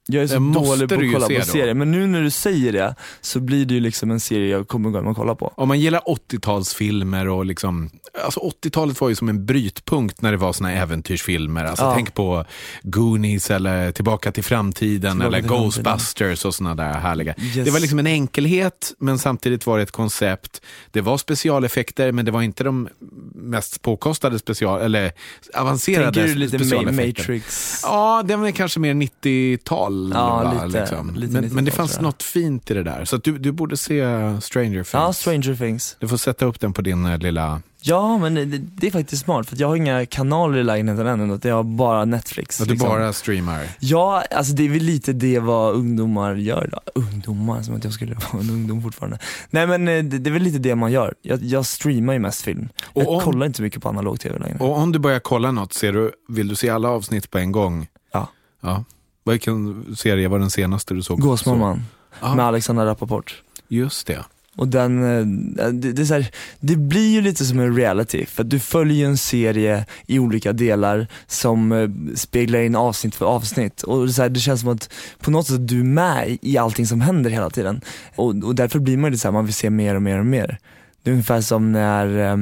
Jag 0.07 0.24
är 0.24 0.28
så 0.28 0.40
dålig 0.40 0.90
på 0.90 0.96
att 0.96 1.13
kolla 1.13 1.40
på 1.40 1.46
serier, 1.46 1.74
men 1.74 1.92
nu 1.92 2.07
när 2.07 2.22
du 2.22 2.31
säger 2.31 2.72
det 2.74 2.96
så 3.22 3.40
blir 3.40 3.66
det 3.66 3.74
ju 3.74 3.80
liksom 3.80 4.12
en 4.12 4.19
serie 4.19 4.50
jag 4.50 4.68
kommer 4.68 4.90
gå 4.90 4.98
hem 4.98 5.07
och 5.07 5.16
kolla 5.16 5.36
på. 5.36 5.54
om 5.57 5.68
man 5.68 5.80
gillar 5.80 6.00
80-talsfilmer 6.00 7.25
och 7.28 7.46
liksom, 7.46 7.90
alltså 8.25 8.40
80-talet 8.40 9.02
var 9.02 9.10
ju 9.10 9.16
som 9.16 9.30
en 9.30 9.46
brytpunkt 9.46 10.22
när 10.22 10.31
det 10.31 10.38
var 10.38 10.54
såna 10.54 10.72
äventyrsfilmer. 10.72 11.66
Alltså 11.66 11.86
Ja. 11.86 11.94
tänk 11.96 12.13
på 12.13 12.46
Goonies 12.84 13.52
eller 13.52 13.92
Tillbaka 13.92 14.31
till 14.31 14.44
framtiden 14.44 15.12
Tillbaka 15.12 15.28
eller 15.28 15.40
till 15.42 15.48
framtiden. 15.50 15.63
Ghostbusters 15.63 16.46
och 16.46 16.56
såna 16.56 16.75
där 16.75 16.94
härliga. 16.94 17.36
Yes. 17.38 17.66
Det 17.66 17.72
var 17.72 17.80
liksom 17.80 18.00
en 18.00 18.08
enkelhet 18.08 18.94
men 19.00 19.19
samtidigt 19.19 19.66
var 19.66 19.78
det 19.78 19.84
ett 19.84 19.92
koncept. 19.92 20.62
Det 20.92 21.01
var 21.01 21.18
specialeffekter 21.18 22.12
men 22.12 22.25
det 22.25 22.31
var 22.31 22.42
inte 22.42 22.63
de 22.63 22.90
mest 23.36 23.81
påkostade 23.81 24.40
special, 24.40 24.81
eller 24.81 25.12
avancerade 25.54 26.12
Tänker 26.13 26.28
du 26.28 26.36
lite. 26.36 26.92
Matrix? 26.92 27.80
Ja, 27.84 28.24
det 28.25 28.36
var 28.36 28.51
kanske 28.51 28.80
mer 28.80 28.94
90-tal. 28.94 29.95
Ja, 30.14 30.44
va, 30.44 30.64
lite- 30.66 30.80
liksom. 30.80 31.16
lite 31.16 31.34
men, 31.34 31.54
men 31.54 31.66
det 31.66 31.72
90-tal, 31.72 31.78
fanns 31.78 31.94
jag. 31.96 32.04
något 32.04 32.24
fint 32.24 32.72
i 32.72 32.74
det 32.74 32.84
där. 32.84 33.06
Så 33.06 33.18
du, 33.18 33.38
du 33.38 33.52
borde 33.52 33.78
se 33.78 34.02
Stranger 34.42 34.72
Things. 34.72 34.94
Ja, 34.94 35.14
Stranger 35.14 35.56
Things. 35.56 35.98
Du 36.00 36.08
får 36.08 36.18
sätta 36.18 36.46
upp 36.46 36.60
den 36.60 36.74
på 36.74 36.82
din 36.82 37.06
eh, 37.06 37.18
lilla... 37.18 37.62
Ja, 37.88 38.18
men 38.18 38.34
det, 38.36 38.46
det 38.46 38.88
är 38.88 38.92
faktiskt 38.92 39.24
smart 39.24 39.50
för 39.50 39.58
jag 39.62 39.68
har 39.68 39.76
inga 39.76 40.06
kanaler 40.06 40.58
i 40.58 40.64
lägenheten 40.64 41.08
än, 41.08 41.32
utan 41.32 41.50
jag 41.50 41.56
har 41.56 41.64
bara 41.64 42.06
Netflix. 42.06 42.62
Att 42.62 42.68
du 42.68 42.74
liksom. 42.74 42.90
bara 42.90 43.14
streamar. 43.14 43.64
Ja, 43.80 44.24
alltså 44.32 44.54
det 44.54 44.66
är 44.66 44.70
väl 44.70 44.82
lite 44.84 45.14
det 45.14 45.40
vad 45.40 45.74
ungdomar 45.76 46.36
gör 46.36 46.70
då. 46.72 46.80
Ungdomar, 47.02 47.62
som 47.62 47.76
att 47.76 47.84
jag 47.84 47.94
skulle 47.94 48.14
vara 48.34 48.44
en 48.44 48.50
ungdom 48.50 48.82
fortfarande. 48.84 49.20
Nej 49.50 49.68
men 49.68 49.88
eh, 49.88 50.04
det, 50.04 50.18
det 50.18 50.30
är 50.30 50.32
väl 50.32 50.42
lite 50.44 50.58
det 50.60 50.76
man 50.76 50.92
gör. 50.92 51.14
Jag, 51.22 51.44
jag 51.44 51.66
streamar 51.66 52.14
ju 52.14 52.20
mest 52.20 52.42
film. 52.42 52.70
Jag 52.94 53.08
Och 53.08 53.14
om- 53.16 53.22
kollar 53.22 53.46
inte 53.46 53.58
så 53.58 53.64
mycket 53.64 53.82
på 53.84 53.90
analog 53.90 54.20
tv 54.20 54.40
längre. 54.40 54.58
Och 54.60 54.78
om 54.78 54.92
du 54.92 55.00
börjar 55.00 55.20
kolla 55.20 55.52
något, 55.52 55.74
ser 55.74 55.94
du, 55.94 56.12
vill 56.28 56.48
du 56.48 56.56
se 56.56 56.70
alla 56.70 56.90
avsnitt 56.90 57.32
på 57.32 57.38
en 57.38 57.52
gång? 57.52 57.88
Ja. 58.14 58.28
ja. 58.62 58.84
Vilken 59.25 59.86
serie 59.95 60.27
var 60.27 60.39
den 60.39 60.50
senaste 60.50 60.94
du 60.94 61.01
såg? 61.01 61.19
Gåsmamman 61.22 61.83
Ja, 62.22 62.36
med 62.36 62.45
Alexandra 62.45 62.86
Rappaport. 62.86 63.42
just 63.68 64.07
det. 64.07 64.25
Och 64.57 64.68
den, 64.68 65.04
eh, 65.04 65.25
det, 65.72 65.92
det, 65.92 66.01
är 66.01 66.06
så 66.06 66.13
här, 66.13 66.27
det 66.60 66.75
blir 66.75 67.12
ju 67.13 67.22
lite 67.22 67.45
som 67.45 67.60
en 67.60 67.75
reality, 67.75 68.25
för 68.25 68.44
att 68.44 68.50
du 68.50 68.60
följer 68.60 69.07
en 69.07 69.18
serie 69.18 69.86
i 70.07 70.19
olika 70.19 70.54
delar 70.54 71.07
som 71.27 71.72
eh, 71.72 71.89
speglar 72.16 72.60
in 72.60 72.75
avsnitt 72.75 73.16
för 73.16 73.25
avsnitt. 73.25 73.83
Och 73.83 74.07
det, 74.07 74.13
så 74.13 74.22
här, 74.22 74.30
det 74.30 74.39
känns 74.39 74.62
som 74.62 74.69
att 74.69 74.89
på 75.19 75.31
något 75.31 75.48
sätt 75.48 75.68
du 75.68 75.80
är 75.80 75.83
med 75.83 76.38
i 76.42 76.57
allting 76.57 76.88
som 76.88 77.01
händer 77.01 77.30
hela 77.30 77.50
tiden. 77.50 77.81
Och, 78.16 78.36
och 78.44 78.56
därför 78.56 78.80
blir 78.80 78.98
man 78.98 79.12
lite 79.12 79.22
så 79.22 79.27
här, 79.27 79.33
man 79.33 79.45
vill 79.45 79.54
se 79.54 79.69
mer 79.69 79.95
och 79.95 80.01
mer 80.01 80.19
och 80.19 80.25
mer. 80.25 80.57
Det 81.04 81.10
är 81.10 81.12
ungefär 81.12 81.42
som 81.42 81.72
när 81.72 82.31
eh, 82.31 82.38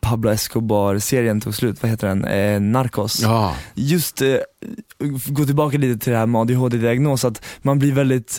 Pablo 0.00 0.30
Escobar-serien 0.30 1.40
tog 1.40 1.54
slut, 1.54 1.82
vad 1.82 1.90
heter 1.90 2.08
den? 2.08 2.24
Eh, 2.24 2.60
Narcos 2.60 3.20
Ja, 3.22 3.56
just 3.74 4.22
eh, 4.22 4.36
gå 5.26 5.44
tillbaka 5.44 5.78
lite 5.78 6.04
till 6.04 6.12
det 6.12 6.18
här 6.18 6.26
med 6.26 6.40
ADHD-diagnos, 6.40 7.24
att 7.24 7.44
man 7.62 7.78
blir 7.78 7.92
väldigt 7.92 8.38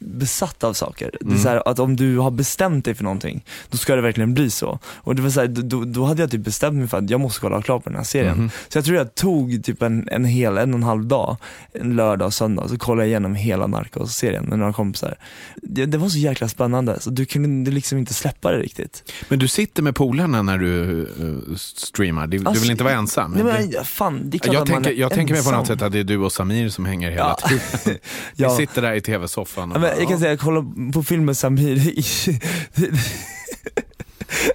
besatt 0.00 0.64
av 0.64 0.72
saker. 0.72 1.10
Det 1.20 1.26
är 1.26 1.30
Mm. 1.30 1.42
så 1.42 1.48
här, 1.48 1.62
att 1.68 1.78
om 1.78 1.96
du 1.96 2.18
har 2.18 2.30
bestämt 2.30 2.84
dig 2.84 2.94
för 2.94 3.04
någonting, 3.04 3.44
då 3.70 3.76
ska 3.78 3.96
det 3.96 4.02
verkligen 4.02 4.34
bli 4.34 4.50
så. 4.50 4.78
Och 4.96 5.14
det 5.16 5.22
var 5.22 5.30
så 5.30 5.40
här, 5.40 5.46
då, 5.48 5.84
då 5.84 6.04
hade 6.04 6.22
jag 6.22 6.30
typ 6.30 6.40
bestämt 6.40 6.76
mig 6.76 6.88
för 6.88 6.98
att 6.98 7.10
jag 7.10 7.20
måste 7.20 7.40
kolla 7.40 7.62
klart 7.62 7.84
på 7.84 7.90
den 7.90 7.96
här 7.96 8.04
serien. 8.04 8.38
Mhm. 8.38 8.50
Så 8.68 8.78
jag 8.78 8.84
tror 8.84 8.96
jag 8.96 9.14
tog 9.14 9.64
typ 9.64 9.82
en, 9.82 10.08
en 10.08 10.24
hel, 10.24 10.58
en 10.58 10.70
och 10.70 10.76
en 10.78 10.82
halv 10.82 11.06
dag, 11.06 11.36
en 11.72 11.96
lördag 11.96 12.26
och 12.26 12.34
söndag, 12.34 12.68
så 12.68 12.78
kollade 12.78 13.02
jag 13.02 13.08
igenom 13.08 13.34
hela 13.34 13.66
Narcos-serien 13.66 14.44
med 14.44 14.58
några 14.58 14.72
kompisar. 14.72 15.14
Det, 15.62 15.86
det 15.86 15.98
var 15.98 16.08
så 16.08 16.18
jäkla 16.18 16.48
spännande, 16.48 17.00
så 17.00 17.10
du 17.10 17.24
kunde 17.24 17.70
liksom 17.70 17.98
inte 17.98 18.14
släppa 18.14 18.52
det 18.52 18.58
riktigt. 18.58 19.12
men 19.28 19.38
du 19.38 19.48
sitter 19.48 19.82
med 19.82 19.94
polarna 19.94 20.42
när 20.42 20.58
du 20.58 21.02
eh, 21.02 21.56
streamar. 21.56 22.26
Du, 22.26 22.38
du 22.38 22.46
Alltså, 22.46 22.62
vill 22.62 22.70
inte 22.70 22.84
vara 22.84 22.94
ensam? 22.94 23.30
Nej, 23.32 23.42
Det- 23.42 23.74
men, 23.76 23.84
fan, 23.84 24.20
det 24.30 24.36
är 24.36 24.38
klart 24.38 24.54
jag 24.54 24.62
att 24.62 24.68
man 24.68 24.82
tänker, 24.82 24.96
är 24.98 25.00
jag 25.00 25.12
tänker 25.12 25.34
mig 25.34 25.44
på 25.44 25.50
något 25.50 25.66
sätt 25.66 25.82
att 25.82 25.92
det 25.92 25.98
är 25.98 26.04
du 26.04 26.16
och 26.18 26.32
Samir 26.32 26.68
som 26.68 26.84
hänger 26.84 27.10
hela 27.10 27.36
Ja. 27.42 27.48
tiden. 27.48 27.60
Vi 28.36 28.42
Ja. 28.44 28.56
sitter 28.56 28.82
där 28.82 28.92
i 28.92 29.00
tv-soffan 29.00 29.72
och 29.94 30.00
jag 30.02 30.08
kan 30.08 30.18
säga, 30.18 30.30
jag 30.30 30.40
kollade 30.40 30.92
på 30.92 31.02
filmen 31.02 31.34
Samir 31.34 31.92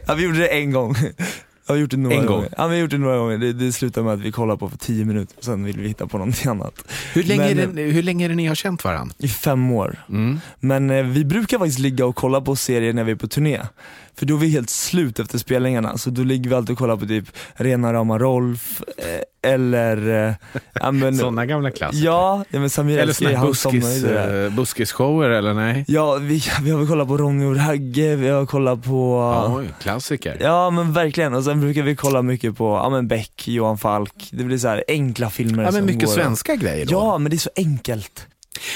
ja, 0.07 0.13
vi 0.15 0.23
gjorde 0.23 0.37
det 0.37 0.47
en 0.47 0.71
gång. 0.71 0.95
Jag 1.67 1.75
har 1.75 1.79
gjort 1.79 1.91
det 1.91 1.97
några 1.97 2.15
En 2.15 2.25
gång? 2.25 2.35
gånger. 2.35 2.49
Ja, 2.57 2.67
vi 2.67 2.75
har 2.75 2.81
gjort 2.81 2.91
det 2.91 2.97
några 2.97 3.17
gånger. 3.17 3.37
Det, 3.37 3.53
det 3.53 3.71
slutar 3.71 4.03
med 4.03 4.13
att 4.13 4.19
vi 4.19 4.31
kollar 4.31 4.55
på 4.55 4.69
för 4.69 4.77
tio 4.77 5.05
minuter, 5.05 5.35
sen 5.39 5.63
vill 5.63 5.79
vi 5.79 5.87
hitta 5.87 6.07
på 6.07 6.17
någonting 6.17 6.49
annat. 6.51 6.73
hur, 7.13 7.23
länge 7.23 7.55
Men- 7.55 7.59
är 7.59 7.67
det, 7.67 7.81
hur 7.81 8.03
länge 8.03 8.25
är 8.25 8.29
det 8.29 8.35
ni 8.35 8.45
har 8.47 8.55
känt 8.55 8.83
varandra? 8.83 9.15
I 9.17 9.27
fem 9.27 9.71
år. 9.71 10.05
Mm. 10.09 10.39
Men 10.59 10.89
eh, 10.89 11.03
vi 11.03 11.25
brukar 11.25 11.59
faktiskt 11.59 11.79
ligga 11.79 12.05
och 12.05 12.15
kolla 12.15 12.41
på 12.41 12.55
serier 12.55 12.93
när 12.93 13.03
vi 13.03 13.11
är 13.11 13.15
på 13.15 13.27
turné. 13.27 13.61
För 14.17 14.25
då 14.25 14.35
är 14.35 14.39
vi 14.39 14.49
helt 14.49 14.69
slut 14.69 15.19
efter 15.19 15.37
spelningarna, 15.37 15.97
så 15.97 16.09
då 16.09 16.23
ligger 16.23 16.49
vi 16.49 16.55
alltid 16.55 16.71
och 16.73 16.77
kollar 16.77 16.97
på 16.97 17.05
typ 17.05 17.25
Rena 17.53 17.93
rama 17.93 18.19
Rolf, 18.19 18.81
eh, 18.97 19.51
eller... 19.51 20.27
Eh, 20.81 20.91
men, 20.91 21.17
Sådana 21.17 21.45
gamla 21.45 21.71
klassiker. 21.71 22.05
Ja, 22.05 22.43
ja 22.49 22.59
men 22.59 22.69
Samir 22.69 22.97
Eller 22.99 23.41
buskis, 23.41 24.01
där. 24.01 24.45
eh, 24.45 24.51
buskisshower 24.51 25.29
eller 25.29 25.53
nej? 25.53 25.85
Ja, 25.87 26.15
vi, 26.15 26.43
vi 26.63 26.71
har 26.71 26.77
väl 26.79 26.87
kollat 26.87 27.07
på 27.07 27.17
Ronny 27.17 27.45
och 27.45 27.55
Ragge, 27.55 28.15
vi 28.15 28.29
har 28.29 28.45
kollat 28.45 28.83
på... 28.83 29.17
Oj, 29.57 29.69
klassiker. 29.81 30.37
Ja 30.39 30.69
men 30.69 30.93
verkligen, 30.93 31.33
och 31.33 31.43
sen 31.43 31.61
brukar 31.61 31.81
vi 31.83 31.95
kolla 31.95 32.21
mycket 32.21 32.57
på, 32.57 32.65
ja 32.83 32.89
men 32.89 33.07
Beck, 33.07 33.47
Johan 33.47 33.77
Falk, 33.77 34.29
det 34.31 34.43
blir 34.43 34.57
så 34.57 34.67
här 34.67 34.83
enkla 34.87 35.29
filmer 35.29 35.63
Ja, 35.63 35.71
men 35.71 35.85
mycket 35.85 36.05
går 36.05 36.11
svenska 36.13 36.55
grejer 36.55 36.85
då. 36.85 36.91
Ja 36.93 37.17
men 37.17 37.29
det 37.29 37.35
är 37.35 37.39
så 37.39 37.49
enkelt. 37.55 38.27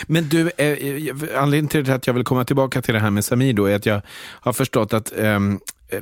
Men 0.07 0.29
du, 0.29 0.51
eh, 0.57 0.67
eh, 0.67 1.41
anledningen 1.41 1.67
till 1.67 1.91
att 1.91 2.07
jag 2.07 2.13
vill 2.13 2.23
komma 2.23 2.45
tillbaka 2.45 2.81
till 2.81 2.93
det 2.93 2.99
här 2.99 3.11
med 3.11 3.25
Samir 3.25 3.53
då 3.53 3.65
är 3.65 3.75
att 3.75 3.85
jag 3.85 4.01
har 4.41 4.53
förstått 4.53 4.93
att 4.93 5.17
eh, 5.17 5.39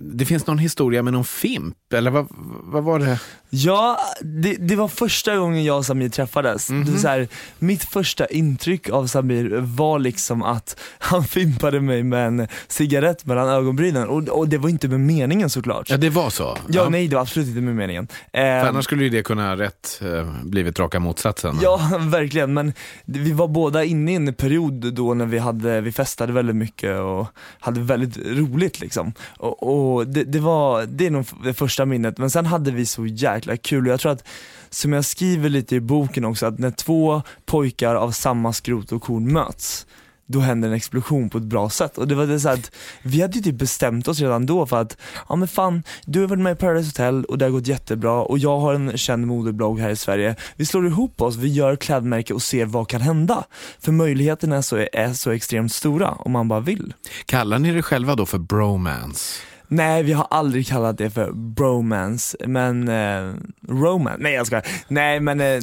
det 0.02 0.26
finns 0.26 0.48
någon 0.48 0.58
historia 0.58 1.04
med 1.04 1.14
någon 1.14 1.26
fimp, 1.26 1.94
eller 1.94 2.12
vad, 2.12 2.28
vad 2.64 2.84
var 2.84 3.00
det? 3.00 3.20
Ja, 3.50 4.00
det, 4.22 4.54
det 4.54 4.76
var 4.76 4.88
första 4.88 5.36
gången 5.36 5.64
jag 5.64 5.78
och 5.78 5.86
Samir 5.86 6.10
träffades. 6.10 6.70
Mhm. 6.70 6.86
Det 6.86 6.92
var 6.92 7.00
så 7.00 7.08
här, 7.08 7.28
mitt 7.60 7.84
första 7.84 8.26
intryck 8.26 8.90
av 8.90 9.08
Samir 9.08 9.60
var 9.60 10.00
liksom 10.00 10.44
att 10.44 10.80
han 11.00 11.24
fimpade 11.28 11.82
mig 11.82 12.04
med 12.04 12.28
en 12.28 12.48
cigarett 12.68 13.26
mellan 13.26 13.50
ögonbrynen 13.50 14.08
och, 14.08 14.30
och 14.30 14.50
det 14.50 14.58
var 14.58 14.70
inte 14.70 14.88
med 14.88 15.00
meningen 15.00 15.50
såklart. 15.50 15.90
Ja, 15.90 15.98
det 15.98 16.10
var 16.10 16.30
så? 16.30 16.58
Ja, 16.68 16.90
nej 16.90 17.08
det 17.08 17.16
var 17.16 17.22
absolut 17.22 17.48
inte 17.48 17.62
med 17.62 17.76
meningen. 17.76 18.08
För 18.32 18.38
Eh, 18.40 18.68
annars 18.68 18.86
skulle 18.86 19.04
ju 19.04 19.10
det 19.10 19.24
kunna 19.24 19.58
rätt 19.58 20.02
eh, 20.04 20.30
blivit 20.44 20.80
raka 20.80 21.00
motsatsen. 21.00 21.60
Ja, 21.62 21.92
verkligen. 22.00 22.54
Men 22.54 22.74
vi 23.06 23.32
var 23.32 23.48
båda 23.48 23.84
inne 23.84 24.12
i 24.12 24.16
en 24.16 24.34
period 24.34 24.94
då 24.94 25.14
när 25.14 25.26
vi, 25.26 25.38
hade, 25.38 25.82
vi 25.82 25.92
festade 25.92 26.34
väldigt 26.34 26.56
mycket 26.56 27.00
och 27.00 27.28
hade 27.60 27.80
väldigt 27.80 28.18
roligt 28.18 28.80
liksom. 28.80 29.14
Och, 29.38 29.64
och 29.64 29.77
det, 30.08 30.24
det, 30.24 30.40
var, 30.40 30.86
det 30.86 31.06
är 31.06 31.12
nog 31.12 31.26
det 31.44 31.54
första 31.54 31.86
minnet, 31.86 32.18
men 32.18 32.30
sen 32.30 32.46
hade 32.46 32.72
vi 32.72 32.86
så 32.86 33.06
jäkla 33.06 33.58
kul 33.58 33.88
och 33.88 33.94
jag 33.94 34.00
tror 34.00 34.12
att 34.12 34.28
som 34.70 34.94
jag 34.94 35.06
skriver 35.06 35.50
lite 35.50 35.76
i 35.76 35.80
boken 35.80 36.26
också, 36.26 36.46
att 36.46 36.60
när 36.60 36.72
två 36.72 37.22
pojkar 37.46 37.96
av 37.96 38.12
samma 38.12 38.54
skrot 38.54 38.92
och 38.92 39.02
korn 39.02 39.34
möts, 39.34 39.86
då 40.28 40.40
händer 40.40 40.68
en 40.68 40.74
explosion 40.76 41.30
på 41.30 41.38
ett 41.38 41.44
bra 41.44 41.70
sätt. 41.70 41.98
Och 41.98 42.08
det 42.08 42.16
var 42.16 42.26
det 42.26 42.40
så 42.40 42.50
att 42.50 42.72
vi 43.02 43.22
hade 43.22 43.38
ju 43.38 43.42
typ 43.42 43.56
bestämt 43.56 44.08
oss 44.08 44.20
redan 44.20 44.46
då 44.46 44.66
för 44.66 44.82
att, 44.82 44.98
ja 45.30 45.36
men 45.36 45.48
fan, 45.48 45.84
du 46.06 46.20
har 46.20 46.28
varit 46.28 46.42
med 46.42 46.54
i 46.54 46.56
Paradise 46.56 46.90
Hotel 46.90 47.26
och 47.26 47.38
det 47.38 47.46
har 47.46 47.50
gått 47.50 47.68
jättebra 47.68 48.22
och 48.22 48.40
jag 48.40 48.60
har 48.60 48.74
en 48.74 48.98
känd 48.98 49.28
modeblogg 49.28 49.80
här 49.80 49.90
i 49.90 49.96
Sverige. 49.96 50.36
Vi 50.56 50.66
slår 50.66 50.88
ihop 50.88 51.22
oss, 51.22 51.36
vi 51.36 51.48
gör 51.48 51.76
klädmärke 51.76 52.34
och 52.34 52.42
ser 52.42 52.66
vad 52.66 52.88
kan 52.88 53.02
hända. 53.02 53.44
För 53.80 53.92
möjligheterna 53.92 54.58
är 54.58 54.62
så, 54.62 54.86
är 54.94 55.14
så 55.14 55.32
extremt 55.32 55.74
stora 55.74 56.10
om 56.10 56.32
man 56.32 56.48
bara 56.48 56.60
vill. 56.60 56.94
Kallar 57.26 57.60
ni 57.60 57.72
det 57.72 57.82
själva 57.82 58.16
då 58.16 58.26
för 58.26 58.38
bromance? 58.38 59.42
Nej, 59.70 60.04
vi 60.04 60.14
har 60.14 60.28
aldrig 60.32 60.68
kallat 60.68 60.98
det 60.98 61.10
för 61.10 61.32
bromance, 61.32 62.38
men 62.48 62.88
eh, 62.88 63.34
romance, 63.70 64.18
nej 64.20 64.34
jag 64.34 64.48
ska 64.48 64.62
Nej 64.88 65.20
men, 65.20 65.40
eh, 65.42 65.60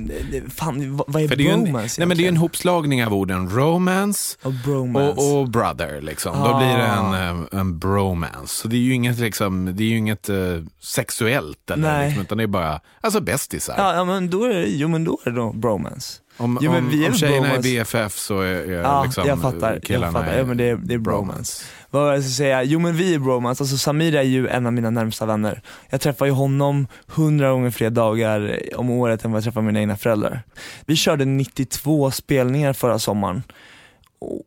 fan 0.55 0.97
vad 1.07 1.23
är 1.23 1.29
För 1.29 1.37
det 1.37 1.43
är 1.43 1.47
ju 1.47 1.51
en, 1.51 1.65
bromance 1.65 2.01
nej, 2.01 2.09
men 2.09 2.17
det 2.17 2.25
är 2.25 2.29
en 2.29 2.37
hopslagning 2.37 3.05
av 3.05 3.15
orden 3.15 3.49
romance 3.51 4.39
Och 4.43 4.53
bromance. 4.53 5.21
och, 5.21 5.41
och 5.41 5.49
brother. 5.49 6.01
Liksom. 6.01 6.37
Då 6.39 6.45
Ah. 6.45 6.59
blir 6.59 6.77
det 6.77 6.85
en, 6.85 7.39
eh, 7.39 7.61
en 7.61 7.79
bromance. 7.79 8.47
Så 8.63 8.69
det 8.69 8.77
är 8.77 8.81
ju 8.81 8.93
inget, 8.95 9.19
liksom, 9.19 9.77
det 9.77 9.85
är 9.85 9.93
inget 9.97 10.29
eh, 10.29 10.37
sexuellt, 10.81 11.71
eller, 11.71 11.93
Nej. 11.93 12.07
liksom, 12.07 12.23
utan 12.23 12.39
det 12.39 12.45
är 12.45 12.49
bara 12.49 12.81
alltså 13.01 13.21
bästisar. 13.21 13.75
Ja, 13.79 13.95
ja 13.95 14.05
men 14.05 14.31
då 14.31 14.45
är 14.45 14.49
det, 14.55 14.67
jo 14.69 14.89
men 14.89 15.05
då 15.05 15.19
är 15.25 15.31
det 15.31 15.37
då 15.37 15.53
bromance. 15.53 16.21
Om, 16.37 16.59
Jo, 16.63 16.73
men 16.73 16.85
om, 16.87 17.03
är 17.03 17.09
om 17.09 17.15
tjejerna 17.15 17.37
är 17.37 17.41
bromance. 17.51 17.69
BFF 17.69 18.19
så 18.19 18.41
är, 18.41 18.47
är 18.55 18.83
Ja, 18.83 19.05
liksom, 19.05 19.25
jag 19.27 19.41
fattar. 19.43 19.73
Jag 19.73 19.83
killarna 19.83 20.13
fattar. 20.13 20.33
är 20.33 20.39
Ja, 20.39 20.45
men 20.45 20.57
det 20.57 20.65
är- 20.69 20.77
det 20.77 20.95
är 20.95 20.99
bromance. 20.99 21.65
Vad 21.95 22.03
var 22.03 22.11
det 22.11 22.17
jag 22.17 22.25
skulle 22.25 22.35
säga? 22.35 22.63
Jo 22.63 22.79
men 22.79 22.97
vi 22.97 23.15
är 23.15 23.19
bromance, 23.19 23.63
alltså 23.63 23.77
Samir 23.77 24.15
är 24.15 24.23
ju 24.23 24.49
en 24.49 24.67
av 24.67 24.73
mina 24.73 24.91
närmsta 24.91 25.27
vänner. 25.27 25.63
Jag 25.91 26.01
träffar 26.01 26.27
ju 26.27 26.33
honom 26.33 26.87
hundra 27.07 27.51
gånger 27.51 27.71
fler 27.71 27.91
dagar 27.91 28.61
om 28.77 28.91
året 28.91 29.25
än 29.25 29.33
vad 29.33 29.37
jag 29.37 29.45
träffar 29.45 29.63
mina 29.63 29.81
egna 29.81 29.97
föräldrar. 29.97 30.43
Vi 30.87 30.97
körde 30.97 31.25
92 31.25 32.11
spelningar 32.11 32.73
förra 32.73 32.99
sommaren. 32.99 33.43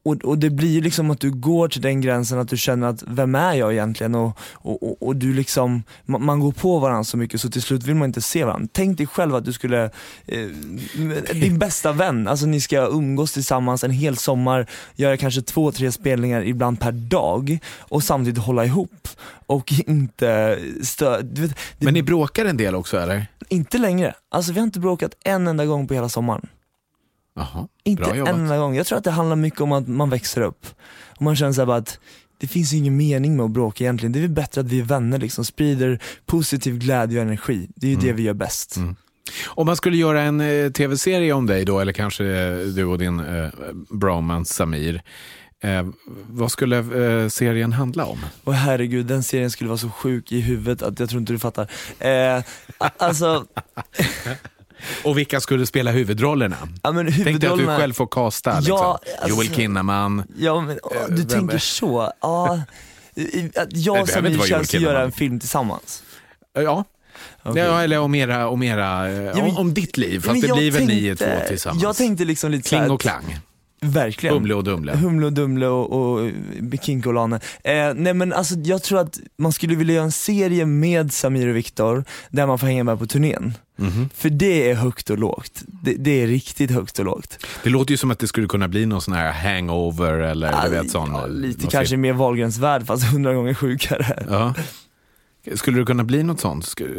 Och, 0.03 0.25
och, 0.25 0.37
det 0.37 0.49
blir 0.49 0.69
ju 0.69 0.81
liksom 0.81 1.11
att 1.11 1.19
du 1.19 1.31
går 1.31 1.67
till 1.67 1.81
den 1.81 2.01
gränsen 2.01 2.39
att 2.39 2.49
du 2.49 2.57
känner 2.57 2.87
att 2.87 3.03
vem 3.07 3.35
är 3.35 3.53
jag 3.53 3.73
egentligen? 3.73 4.15
Och, 4.15 4.39
och, 4.53 4.83
och, 4.83 5.07
och 5.07 5.15
du 5.15 5.33
liksom, 5.33 5.83
man, 6.05 6.25
man 6.25 6.39
går 6.39 6.51
på 6.51 6.79
varandra 6.79 7.03
så 7.03 7.17
mycket 7.17 7.41
så 7.41 7.49
till 7.49 7.61
slut 7.61 7.83
vill 7.83 7.95
man 7.95 8.05
inte 8.05 8.21
se 8.21 8.45
varandra. 8.45 8.69
Tänk 8.71 8.97
dig 8.97 9.07
själv 9.07 9.35
att 9.35 9.45
du 9.45 9.53
skulle, 9.53 9.83
eh, 10.25 10.47
din 11.33 11.59
bästa 11.59 11.91
vän, 11.91 12.27
alltså 12.27 12.45
ni 12.45 12.61
ska 12.61 12.87
umgås 12.87 13.33
tillsammans 13.33 13.83
en 13.83 13.91
hel 13.91 14.17
sommar, 14.17 14.67
göra 14.95 15.17
kanske 15.17 15.41
två, 15.41 15.71
tre 15.71 15.91
spelningar 15.91 16.43
ibland 16.43 16.79
per 16.79 16.91
dag 16.91 17.59
och 17.79 18.03
samtidigt 18.03 18.43
hålla 18.43 18.65
ihop 18.65 19.07
och 19.45 19.73
inte 19.87 20.59
stö... 20.83 21.21
Du 21.21 21.41
vet, 21.41 21.55
det, 21.77 21.85
Men 21.85 21.93
ni 21.93 22.03
bråkar 22.03 22.45
en 22.45 22.57
del 22.57 22.75
också 22.75 22.97
eller? 22.99 23.27
Inte 23.49 23.77
längre. 23.77 24.13
Alltså 24.29 24.51
vi 24.51 24.59
har 24.59 24.65
inte 24.65 24.79
bråkat 24.79 25.11
en 25.23 25.47
enda 25.47 25.65
gång 25.65 25.87
på 25.87 25.93
hela 25.93 26.09
sommaren. 26.09 26.47
Jaha, 27.37 27.67
Inte 27.83 28.03
en 28.03 28.27
enda 28.27 28.57
gång. 28.57 28.75
Jag 28.75 28.87
tror 28.87 28.97
att 28.97 29.03
det 29.03 29.11
handlar 29.11 29.35
mycket 29.35 29.61
om 29.61 29.71
att 29.71 29.87
man 29.87 30.09
växer 30.09 30.41
upp. 30.41 30.65
Och 31.15 31.21
man 31.21 31.35
känner 31.35 31.53
så 31.53 31.71
att 31.71 31.99
det 32.37 32.47
finns 32.47 32.73
ingen 32.73 32.97
mening 32.97 33.35
med 33.35 33.45
att 33.45 33.51
bråka 33.51 33.83
egentligen. 33.83 34.11
Det 34.11 34.19
är 34.19 34.21
väl 34.21 34.29
bättre 34.29 34.61
att 34.61 34.67
vi 34.67 34.79
är 34.79 34.83
vänner 34.83 35.17
liksom, 35.17 35.45
sprider 35.45 35.99
positiv 36.25 36.77
glädje 36.77 37.19
och 37.19 37.25
energi. 37.25 37.67
Det 37.75 37.87
är 37.87 37.91
ju 37.91 37.97
det 37.97 38.13
vi 38.13 38.23
gör 38.23 38.33
bäst. 38.33 38.77
Mm. 38.77 38.95
Om 39.47 39.65
man 39.65 39.75
skulle 39.75 39.97
göra 39.97 40.21
en 40.21 40.41
eh, 40.41 40.71
tv-serie 40.71 41.33
om 41.33 41.45
dig 41.45 41.65
då, 41.65 41.79
eller 41.79 41.93
kanske 41.93 42.25
eh, 42.25 42.57
du 42.57 42.85
och 42.85 42.97
din 42.97 43.19
eh, 43.19 43.49
bromance 43.89 44.53
Samir. 44.53 45.01
Eh, 45.63 45.87
vad 46.27 46.51
skulle 46.51 46.77
eh, 46.77 47.27
serien 47.29 47.73
handla 47.73 48.05
om? 48.05 48.25
Och 48.43 48.53
herregud, 48.53 49.05
den 49.05 49.23
serien 49.23 49.51
skulle 49.51 49.67
vara 49.67 49.77
så 49.77 49.89
sjuk 49.89 50.31
i 50.31 50.39
huvudet 50.39 50.81
att 50.81 50.99
jag 50.99 51.09
tror 51.09 51.19
inte 51.19 51.33
du 51.33 51.39
fattar. 51.39 51.71
Eh, 51.99 52.43
alltså, 52.97 53.45
Och 55.03 55.17
vilka 55.17 55.39
skulle 55.39 55.65
spela 55.65 55.91
huvudrollerna? 55.91 56.57
ja 56.83 56.91
men 56.91 57.05
Tänk 57.05 57.15
dig 57.17 57.21
att 57.21 57.25
du 57.25 57.47
huvudrollerna... 57.47 57.77
själv 57.77 57.93
får 57.93 58.07
casta. 58.07 58.55
Liksom. 58.59 58.75
Ja, 58.77 58.99
alltså- 59.21 59.29
Joel 59.29 59.53
Kinnaman. 59.55 60.23
Ja 60.37 60.61
men 60.61 60.79
åh, 60.83 60.91
du 61.09 61.15
vem 61.15 61.27
tänker 61.27 61.57
så. 61.57 62.11
Ja, 62.21 62.59
att 63.55 63.67
jag 63.77 64.01
och 64.01 64.09
Samir 64.09 64.39
känns 64.39 64.73
att 64.75 64.81
göra 64.81 65.01
en 65.03 65.11
film 65.11 65.39
tillsammans. 65.39 66.03
Eh, 66.57 66.63
Ja, 66.63 66.83
Okej. 67.43 67.63
ja 67.63 67.83
eller 67.83 67.99
om, 67.99 68.15
era, 68.15 68.47
om, 68.47 68.63
era, 68.63 69.09
eh, 69.09 69.13
men- 69.35 69.41
om, 69.41 69.57
om 69.57 69.73
ditt 69.73 69.97
liv. 69.97 70.19
Fast 70.19 70.41
det 70.41 70.53
blir 70.53 70.71
väl 70.71 70.85
ni 70.85 71.15
två 71.15 71.25
tillsammans? 71.47 71.83
Jag 71.83 71.95
tänkte 71.95 72.25
liksom 72.25 72.51
lite 72.51 72.69
Kling 72.69 72.91
och 72.91 73.01
klang. 73.01 73.39
Verkligen. 73.81 74.35
Humle 74.35 74.53
och 74.53 74.63
Dumle. 74.63 74.95
Humle 74.95 75.25
och 75.25 75.33
Dumle 75.33 75.67
och, 75.67 75.91
och 76.11 76.31
Kinko 76.81 77.09
och 77.09 77.13
Lane. 77.13 77.35
Eh, 77.63 77.93
nej 77.95 78.13
men 78.13 78.33
alltså 78.33 78.55
jag 78.55 78.83
tror 78.83 78.99
att 78.99 79.19
man 79.37 79.51
skulle 79.53 79.75
vilja 79.75 79.93
göra 79.95 80.05
en 80.05 80.11
serie 80.11 80.65
med 80.65 81.13
Samir 81.13 81.47
och 81.47 81.55
Viktor 81.55 82.03
där 82.29 82.47
man 82.47 82.59
får 82.59 82.67
hänga 82.67 82.83
med 82.83 82.99
på 82.99 83.07
turnén. 83.07 83.53
Mhm. 83.75 84.09
För 84.15 84.29
det 84.29 84.69
är 84.71 84.75
högt 84.75 85.09
och 85.09 85.17
lågt. 85.17 85.63
Det, 85.67 85.93
det 85.93 86.21
är 86.23 86.27
riktigt 86.27 86.71
högt 86.71 86.99
och 86.99 87.05
lågt. 87.05 87.45
Det 87.63 87.69
låter 87.69 87.91
ju 87.91 87.97
som 87.97 88.11
att 88.11 88.19
det 88.19 88.27
skulle 88.27 88.47
kunna 88.47 88.67
bli 88.67 88.85
någon 88.85 89.01
sån 89.01 89.13
här 89.13 89.31
hangover 89.31 90.13
eller 90.13 90.63
du 90.63 90.69
vet 90.69 90.91
sån. 90.91 91.09
ja, 91.11 91.23
eh, 91.25 91.29
lite 91.29 91.67
kanske 91.67 91.87
film. 91.89 92.01
mer 92.01 92.13
Wahlgrens 92.13 92.57
värld 92.57 92.85
fast 92.85 93.03
hundra 93.03 93.33
gånger 93.33 93.53
sjukare. 93.53 94.25
Ja. 94.29 94.53
Skulle 95.55 95.79
det 95.79 95.85
kunna 95.85 96.03
bli 96.03 96.23
något 96.23 96.39
sånt? 96.39 96.65
Skulle, 96.65 96.89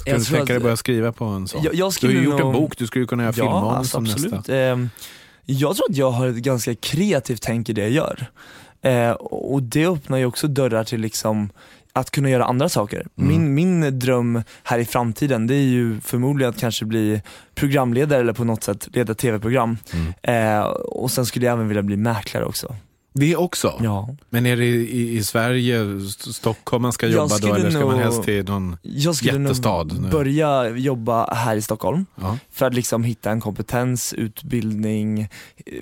skulle 0.00 0.18
du 0.18 0.24
tänka 0.24 0.52
dig 0.52 0.62
börja 0.62 0.76
skriva 0.76 1.12
på 1.12 1.24
en 1.24 1.48
sån? 1.48 1.62
Jag- 1.62 1.74
jag 1.74 1.92
du 2.00 2.06
har 2.06 2.14
ju 2.14 2.22
gjort 2.22 2.40
en 2.40 2.52
bok, 2.52 2.76
du 2.78 2.86
skulle 2.86 3.02
ju 3.02 3.06
kunna 3.06 3.22
göra 3.22 3.34
Ja, 3.36 3.42
filmmanus 3.42 3.94
alltså, 3.94 3.98
absolut. 3.98 4.32
nästa. 4.32 4.56
Eh, 4.56 4.76
jag 5.52 5.76
tror 5.76 5.90
att 5.90 5.96
jag 5.96 6.10
har 6.10 6.26
ett 6.26 6.36
ganska 6.36 6.74
kreativt 6.74 7.42
tänk 7.42 7.68
i 7.68 7.72
det 7.72 7.80
jag 7.80 7.90
gör. 7.90 8.26
Eh, 8.82 9.10
och 9.10 9.62
det 9.62 9.86
öppnar 9.86 10.18
ju 10.18 10.26
också 10.26 10.48
dörrar 10.48 10.84
till 10.84 11.00
liksom 11.00 11.50
att 11.92 12.10
kunna 12.10 12.30
göra 12.30 12.44
andra 12.44 12.68
saker. 12.68 13.06
Mm. 13.16 13.28
Min, 13.28 13.54
min 13.54 13.98
dröm 13.98 14.42
här 14.62 14.78
i 14.78 14.84
framtiden 14.84 15.46
det 15.46 15.54
är 15.54 15.62
ju 15.62 16.00
förmodligen 16.00 16.50
att 16.50 16.60
kanske 16.60 16.84
bli 16.84 17.22
programledare 17.54 18.20
eller 18.20 18.32
på 18.32 18.44
något 18.44 18.64
sätt 18.64 18.88
leda 18.92 19.14
tv-program. 19.14 19.76
Mm. 19.92 20.58
Eh, 20.58 20.64
och 20.70 21.10
sen 21.10 21.26
skulle 21.26 21.46
jag 21.46 21.52
även 21.52 21.68
vilja 21.68 21.82
bli 21.82 21.96
mäklare 21.96 22.44
också. 22.44 22.76
Det 23.20 23.36
också? 23.36 23.80
Ja. 23.82 24.08
Men 24.30 24.46
är 24.46 24.56
det 24.56 24.64
i, 24.64 25.16
i 25.16 25.24
Sverige, 25.24 25.96
St- 26.06 26.32
Stockholm 26.32 26.82
man 26.82 26.92
ska 26.92 27.06
Jag 27.06 27.12
jobba 27.14 27.28
då 27.28 27.34
skulle 27.36 27.54
eller 27.54 27.70
ska 27.70 27.78
man 27.80 27.88
nog- 27.88 28.00
helst 28.00 28.22
till 28.22 28.44
någon... 28.44 28.76
Jag 28.82 29.14
skulle 29.14 29.40
Jättestad 29.42 29.84
nog 29.92 30.00
nu. 30.02 30.10
börja 30.10 30.68
jobba 30.68 31.34
här 31.34 31.56
i 31.56 31.62
Stockholm 31.62 32.06
Ja. 32.20 32.38
för 32.50 32.66
att 32.66 32.74
liksom 32.74 33.04
hitta 33.04 33.30
en 33.30 33.40
kompetens, 33.40 34.12
utbildning, 34.12 35.20
eh, 35.20 35.28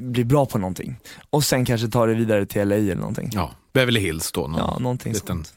bli 0.00 0.25
bra 0.25 0.47
på 0.47 0.59
någonting. 0.59 0.97
Och 1.30 1.45
sen 1.45 1.64
kanske 1.64 1.88
ta 1.88 2.07
det 2.07 2.14
vidare 2.14 2.47
till 2.47 2.68
LA 2.68 2.75
eller 2.75 2.95
någonting. 2.95 3.30
ja, 3.33 3.50
Beverly 3.73 4.00
Hills 4.00 4.33
då, 4.33 4.40
någon 4.40 4.54
Ja, 4.59 4.78
någonting 4.78 5.12
liten 5.12 5.26
sånt. 5.45 5.54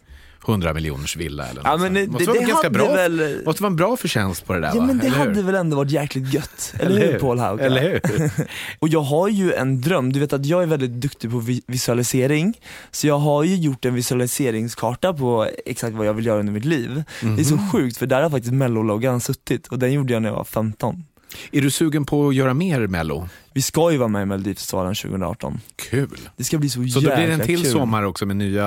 100 0.48 0.74
miljoners 0.74 1.18
villa 1.18 1.48
eller 1.48 1.62
Ja 1.66 1.72
något 1.72 1.82
men 1.82 1.96
sånt. 1.96 2.06
det, 2.06 2.12
måste 2.12 2.24
det, 2.24 2.28
vara 2.32 2.40
det 2.46 2.48
ganska 2.52 2.70
bra, 2.70 2.94
väl, 2.94 3.42
måste 3.46 3.64
vara 3.64 3.70
en 3.72 3.76
bra 3.76 3.98
förtjänst 3.98 4.46
på 4.46 4.54
det 4.54 4.60
där 4.60 4.68
ja 4.76 4.80
va? 4.82 4.86
men 4.86 4.98
det 4.98 5.06
Eller 5.08 5.18
hur? 5.18 5.26
hade 5.28 5.42
väl 5.42 5.56
ändå 5.56 5.78
varit 5.78 5.92
jäkligt 5.92 6.34
gött, 6.34 6.74
eller, 6.80 6.86
Eller 6.96 7.06
hur 7.06 7.12
hur? 7.14 7.20
Paul 7.20 7.40
Hauke? 7.40 7.64
Eller 7.64 7.82
hur? 7.82 8.32
Och 8.80 8.88
jag 8.90 9.02
har 9.02 9.28
ju 9.28 9.54
en 9.54 9.82
dröm, 9.82 10.14
du 10.14 10.20
vet 10.20 10.34
att 10.34 10.46
jag 10.46 10.64
är 10.64 10.68
väldigt 10.68 10.92
duktig 10.92 11.32
på 11.32 11.40
vi- 11.40 11.62
visualisering, 11.68 12.54
så 12.92 13.08
jag 13.08 13.18
har 13.18 13.44
ju 13.44 13.56
gjort 13.56 13.86
en 13.86 13.94
visualiseringskarta 13.94 15.14
på 15.14 15.48
exakt 15.66 15.96
vad 15.96 16.08
jag 16.08 16.14
vill 16.14 16.26
göra 16.26 16.40
under 16.40 16.54
mitt 16.54 16.66
liv. 16.66 17.04
Det 17.22 17.42
är 17.42 17.44
så 17.46 17.56
Mhm. 17.56 17.70
sjukt 17.72 17.98
för 17.98 18.06
där 18.06 18.22
har 18.24 18.30
faktiskt 18.30 18.54
mellologgan 18.54 19.22
suttit 19.22 19.68
och 19.68 19.80
den 19.80 19.92
gjorde 19.94 20.14
jag 20.14 20.22
när 20.22 20.30
jag 20.30 20.36
var 20.36 20.44
15. 20.44 21.04
Är 21.52 21.62
du 21.62 21.72
sugen 21.72 22.06
på 22.06 22.28
att 22.28 22.36
göra 22.36 22.54
mer 22.54 22.88
Mello? 22.88 23.28
Vi 23.54 23.62
ska 23.62 23.92
ju 23.92 23.98
vara 23.98 24.08
med 24.08 24.22
i 24.22 24.26
Melodifestivalen 24.26 24.96
2018. 24.96 25.60
Kul! 25.90 26.18
Det 26.38 26.44
ska 26.44 26.58
bli 26.58 26.70
så, 26.70 26.74
Så 26.84 27.00
jäkla 27.00 27.16
blir 27.16 27.28
det 27.28 27.34
en 27.34 27.40
till 27.40 27.62
kul. 27.64 27.72
sommar 27.72 28.04
också 28.04 28.26
med 28.26 28.36
nya 28.36 28.64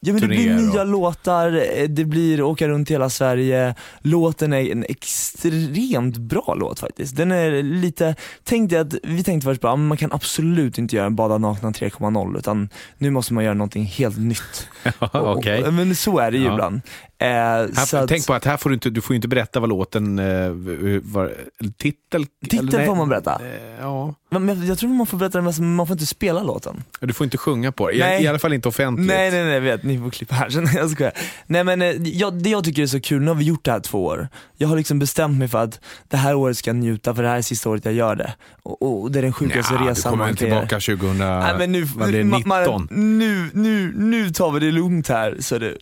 Ja 0.00 0.12
men 0.12 0.20
det 0.20 0.26
blir 0.28 0.54
nya 0.54 0.80
och- 0.80 0.86
låtar, 0.86 1.62
eh, 1.78 1.88
det 1.88 2.04
blir 2.04 2.42
åka 2.42 2.68
runt 2.68 2.90
hela 2.90 3.10
Sverige, 3.10 3.74
låten 4.00 4.52
är 4.52 4.72
en 4.72 4.84
extremt 4.88 6.16
bra 6.16 6.54
låt 6.60 6.78
faktiskt. 6.80 7.16
Den 7.16 7.32
är 7.32 7.62
lite, 7.62 8.14
tänk 8.44 8.70
dig 8.70 8.78
att, 8.78 8.94
vi 9.02 9.22
tänkte 9.22 9.44
först 9.44 9.60
bara, 9.60 9.76
men 9.76 9.86
man 9.88 9.96
kan 9.96 10.12
absolut 10.12 10.78
inte 10.78 10.96
göra 10.96 11.06
en 11.06 11.16
Bada 11.16 11.38
nakna 11.38 11.70
3.0 11.70 12.38
utan 12.38 12.68
nu 12.98 13.10
måste 13.10 13.34
man 13.34 13.44
göra 13.44 13.54
någonting 13.54 13.84
helt 13.84 14.18
nytt. 14.18 14.68
Okej. 15.12 15.64
och- 15.64 15.74
Men 15.74 15.94
så 15.96 16.18
är 16.18 16.30
det 16.30 16.38
ju 16.38 16.44
Ja. 16.44 16.52
ibland. 16.52 16.80
Eh, 17.18 17.28
så 17.28 17.96
Här, 17.96 18.02
att, 18.02 18.08
tänk 18.08 18.26
på 18.26 18.34
att 18.34 18.44
här 18.44 18.56
får 18.56 18.70
du 18.70 18.74
inte, 18.74 18.90
du 18.90 19.00
får 19.00 19.14
ju 19.14 19.16
inte 19.16 19.28
berätta 19.28 19.60
vad 19.60 19.68
låten, 19.68 20.18
eh, 20.18 20.50
var, 21.02 21.34
titel? 21.78 22.26
Titeln 22.48 22.68
eller 22.68 22.86
får 22.86 22.94
man 22.94 23.08
berätta. 23.08 23.34
eh, 23.44 23.80
Ja, 23.80 24.14
men 24.38 24.66
jag, 24.66 24.78
tror 24.78 24.90
man 24.90 25.06
får 25.06 25.18
berätta 25.18 25.38
det, 25.40 25.44
men 25.60 25.74
man 25.74 25.86
får 25.86 25.94
inte 25.94 26.06
spela 26.06 26.42
låten. 26.42 26.82
du 27.00 27.12
får 27.12 27.24
inte 27.24 27.38
sjunga 27.38 27.72
på 27.72 27.88
det. 27.90 28.20
I, 28.20 28.26
alla 28.26 28.38
fall 28.38 28.52
inte 28.52 28.68
offentligt. 28.68 29.06
Nej 29.08 29.30
nej 29.30 29.44
nej, 29.44 29.60
vet, 29.60 29.82
ni 29.82 29.98
får 29.98 30.10
klippa 30.10 30.34
här 30.34 30.50
sen, 30.50 30.68
jag 30.74 30.90
skojar. 30.90 31.12
Nej 31.46 31.64
men 31.64 31.82
eh, 31.82 31.88
jag, 31.88 32.42
det 32.42 32.50
jag 32.50 32.64
tycker 32.64 32.82
är 32.82 32.86
så 32.86 33.00
kul, 33.00 33.22
nu 33.22 33.28
har 33.28 33.34
vi 33.34 33.44
gjort 33.44 33.64
det 33.64 33.70
här 33.72 33.80
två 33.80 34.04
år. 34.04 34.28
Jag 34.56 34.68
har 34.68 34.76
liksom 34.76 34.98
bestämt 34.98 35.38
mig 35.38 35.48
för 35.48 35.62
att 35.62 35.80
det 36.08 36.16
här 36.16 36.34
året 36.34 36.58
ska 36.58 36.70
jag 36.70 36.76
njuta 36.76 37.14
för 37.14 37.22
det 37.22 37.28
här 37.28 37.36
är 37.38 37.42
sista 37.42 37.70
året 37.70 37.84
jag 37.84 37.94
gör 37.94 38.16
det. 38.16 38.34
Och, 38.62 39.02
och 39.02 39.12
det 39.12 39.18
är 39.18 39.22
den 39.22 39.32
sjukaste 39.32 39.78
du 39.78 39.84
resan 39.84 40.10
kommer 40.10 40.24
man 40.26 40.36
kan 40.36 40.48
göra. 40.48 40.60
tillbaka 40.66 40.80
2000, 40.96 41.18
Nej 41.18 41.54
men 41.58 41.72
nu, 41.72 41.82
vad 41.82 42.08
blir 42.08 42.18
det, 42.18 42.24
ma- 42.24 42.44
ma- 42.44 42.58
19? 42.60 42.88
nu, 43.18 43.50
nu, 43.54 43.92
nu 43.96 44.30
tar 44.30 44.50
vi 44.52 44.60
det 44.60 44.70
lugnt 44.72 45.08
här 45.08 45.36
så 45.40 45.58
det, 45.58 45.76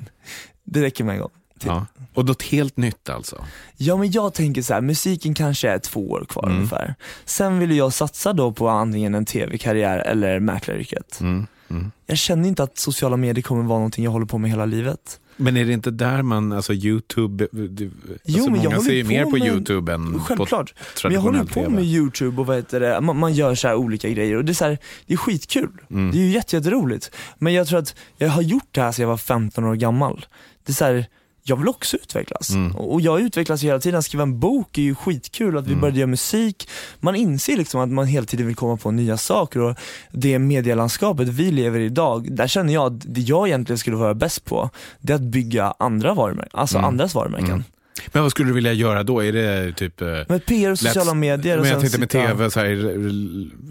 det 0.64 0.82
räcker 0.82 1.04
med 1.04 1.14
en 1.14 1.20
gång. 1.20 1.30
Ja. 1.64 1.86
Och 2.14 2.24
något 2.24 2.42
helt 2.42 2.76
nytt 2.76 3.08
alltså? 3.08 3.44
Ja 3.76 3.96
men 3.96 4.10
jag 4.10 4.34
tänker 4.34 4.62
så 4.62 4.74
här, 4.74 4.80
musiken 4.80 5.34
kanske 5.34 5.68
är 5.70 5.78
två 5.78 6.10
år 6.10 6.24
kvar 6.28 6.44
Mm. 6.44 6.56
ungefär. 6.56 6.94
Sen 7.24 7.58
vill 7.58 7.76
jag 7.76 7.92
satsa 7.92 8.32
då 8.32 8.52
på 8.52 8.68
antingen 8.68 9.14
en 9.14 9.24
tv-karriär 9.24 9.98
eller 9.98 10.40
mäklaryrket. 10.40 11.20
Mm. 11.20 11.46
Mm. 11.70 11.90
Jag 12.06 12.18
känner 12.18 12.48
inte 12.48 12.62
att 12.62 12.78
sociala 12.78 13.16
medier 13.16 13.42
kommer 13.42 13.62
vara 13.62 13.78
någonting 13.78 14.04
jag 14.04 14.10
håller 14.10 14.26
på 14.26 14.38
med 14.38 14.50
hela 14.50 14.64
livet. 14.66 15.20
Men 15.36 15.56
är 15.56 15.64
det 15.64 15.72
inte 15.72 15.90
där 15.90 16.22
man, 16.22 16.52
alltså 16.52 16.72
Youtube, 16.72 17.48
du, 17.52 17.90
Jo, 18.24 18.38
alltså 18.38 18.50
men 18.50 18.62
många 18.64 18.80
ser 18.80 18.92
ju 18.92 19.04
mer 19.04 19.24
på 19.24 19.30
med- 19.30 19.46
Youtube 19.48 19.92
än 19.92 20.20
Självklart. 20.20 20.74
på 20.74 20.80
Men 21.08 21.12
jag 21.12 21.20
håller 21.20 21.44
på 21.44 21.70
med 21.70 21.84
youtube 21.84 22.40
och 22.40 22.46
vad 22.46 22.56
heter 22.56 22.80
det, 22.80 23.00
man, 23.00 23.18
man 23.18 23.32
gör 23.34 23.54
så 23.54 23.68
här 23.68 23.74
olika 23.74 24.08
grejer 24.08 24.36
och 24.36 24.44
det 24.44 24.52
är, 24.52 24.54
så 24.54 24.64
här, 24.64 24.78
det 25.06 25.12
är 25.12 25.16
skitkul. 25.18 25.70
Mm. 25.90 26.10
Det 26.10 26.18
är 26.18 26.22
ju 26.22 26.30
jätte, 26.30 26.56
jätteroligt. 26.56 27.10
Men 27.38 27.52
jag 27.52 27.66
tror 27.66 27.78
att 27.78 27.94
jag 28.16 28.28
har 28.28 28.42
gjort 28.42 28.68
det 28.70 28.80
här 28.80 28.92
sedan 28.92 29.02
jag 29.02 29.08
var 29.10 29.16
15 29.16 29.64
år 29.64 29.74
gammal. 29.74 30.26
Det 30.64 30.72
är 30.72 30.74
så 30.74 30.84
här, 30.84 31.06
jag 31.46 31.56
vill 31.56 31.68
också 31.68 31.96
utvecklas. 31.96 32.50
Mm. 32.50 32.76
Och 32.76 33.00
jag 33.00 33.20
utvecklas 33.20 33.62
hela 33.62 33.80
tiden, 33.80 33.98
att 33.98 34.04
skriva 34.04 34.22
en 34.22 34.40
bok 34.40 34.78
är 34.78 34.82
ju 34.82 34.94
skitkul, 34.94 35.58
att 35.58 35.64
vi 35.66 35.68
Mm. 35.70 35.80
började 35.80 35.98
göra 35.98 36.06
musik. 36.10 36.68
Man 37.00 37.14
inser 37.16 37.56
liksom 37.56 37.80
att 37.80 37.88
man 37.88 38.06
hela 38.06 38.26
tiden 38.26 38.46
vill 38.46 38.56
komma 38.56 38.76
på 38.76 38.90
nya 38.90 39.16
saker 39.16 39.60
och 39.60 39.76
det 40.12 40.38
medielandskapet 40.38 41.28
vi 41.28 41.50
lever 41.50 41.80
i 41.80 41.84
idag, 41.84 42.32
där 42.36 42.46
känner 42.46 42.74
jag 42.74 42.92
att 42.94 43.14
det 43.14 43.20
jag 43.20 43.48
egentligen 43.48 43.78
skulle 43.78 43.96
vara 43.96 44.14
bäst 44.14 44.44
på, 44.44 44.70
det 45.00 45.12
är 45.12 45.16
att 45.16 45.22
bygga 45.22 45.74
andra 45.78 46.14
varumärken, 46.14 46.58
alltså 46.60 46.78
Mm. 46.78 46.88
andras 46.88 47.14
varumärken. 47.14 47.64
Men 48.12 48.22
vad 48.22 48.30
skulle 48.30 48.48
du 48.48 48.54
vilja 48.54 48.72
göra 48.72 49.02
då? 49.02 49.20
Är 49.24 49.32
det 49.32 49.72
typ 49.72 50.00
eh, 50.00 50.08
Men 50.28 50.40
PR 50.40 50.70
och 50.70 50.78
sociala 50.78 51.14
medier 51.14 51.58
Men 51.60 51.68
jag 51.68 51.80
tänkte 51.80 51.98
med 51.98 52.10
TV, 52.10 52.50
så 52.50 52.60
här, 52.60 52.66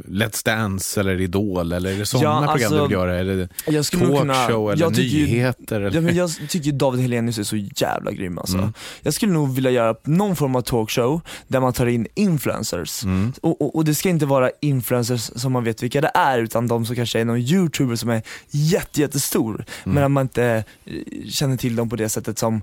Let's 0.07 0.45
Dance 0.45 0.99
eller 0.99 1.21
Idol, 1.21 1.71
eller 1.71 1.91
är 1.93 1.97
det 1.97 2.05
sådana 2.05 2.29
Ja, 2.29 2.37
program 2.37 2.53
alltså, 2.53 2.75
du 2.75 2.81
vill 2.83 2.91
göra? 2.91 3.15
Är 3.19 3.23
det 3.25 3.47
talkshow 3.65 4.71
eller 4.71 4.89
tycker 4.89 5.17
ju- 5.17 5.25
nyheter? 5.25 5.81
Eller? 5.81 5.95
Ja, 5.95 6.01
men 6.01 6.15
jag 6.15 6.29
tycker 6.49 6.71
David 6.71 7.01
Hellenius 7.01 7.37
är 7.37 7.43
så 7.43 7.55
jävla 7.75 8.11
grym 8.11 8.37
alltså. 8.37 8.57
Mm. 8.57 8.73
Jag 9.01 9.13
skulle 9.13 9.31
nog 9.31 9.55
vilja 9.55 9.71
göra 9.71 9.95
någon 10.03 10.35
form 10.35 10.55
av 10.55 10.61
talkshow 10.61 11.21
där 11.47 11.59
man 11.59 11.73
tar 11.73 11.85
in 11.85 12.07
influencers. 12.15 13.03
Mm. 13.03 13.33
Och, 13.41 13.61
och, 13.61 13.75
och 13.75 13.85
det 13.85 13.95
ska 13.95 14.09
inte 14.09 14.25
vara 14.25 14.49
influencers 14.61 15.31
som 15.35 15.51
man 15.51 15.63
vet 15.63 15.83
vilka 15.83 16.01
det 16.01 16.11
är 16.15 16.39
utan 16.39 16.67
de 16.67 16.85
som 16.85 16.95
kanske 16.95 17.19
är 17.19 17.25
någon 17.25 17.39
youtuber 17.39 17.95
som 17.95 18.09
är 18.09 18.21
jätte, 18.51 19.01
jättestor 19.01 19.65
Mm. 19.83 19.95
men 19.95 20.03
att 20.03 20.11
man 20.11 20.21
inte 20.25 20.63
eh, 20.85 20.93
känner 21.29 21.57
till 21.57 21.75
dem 21.75 21.89
på 21.89 21.95
det 21.95 22.09
sättet 22.09 22.39
som 22.39 22.61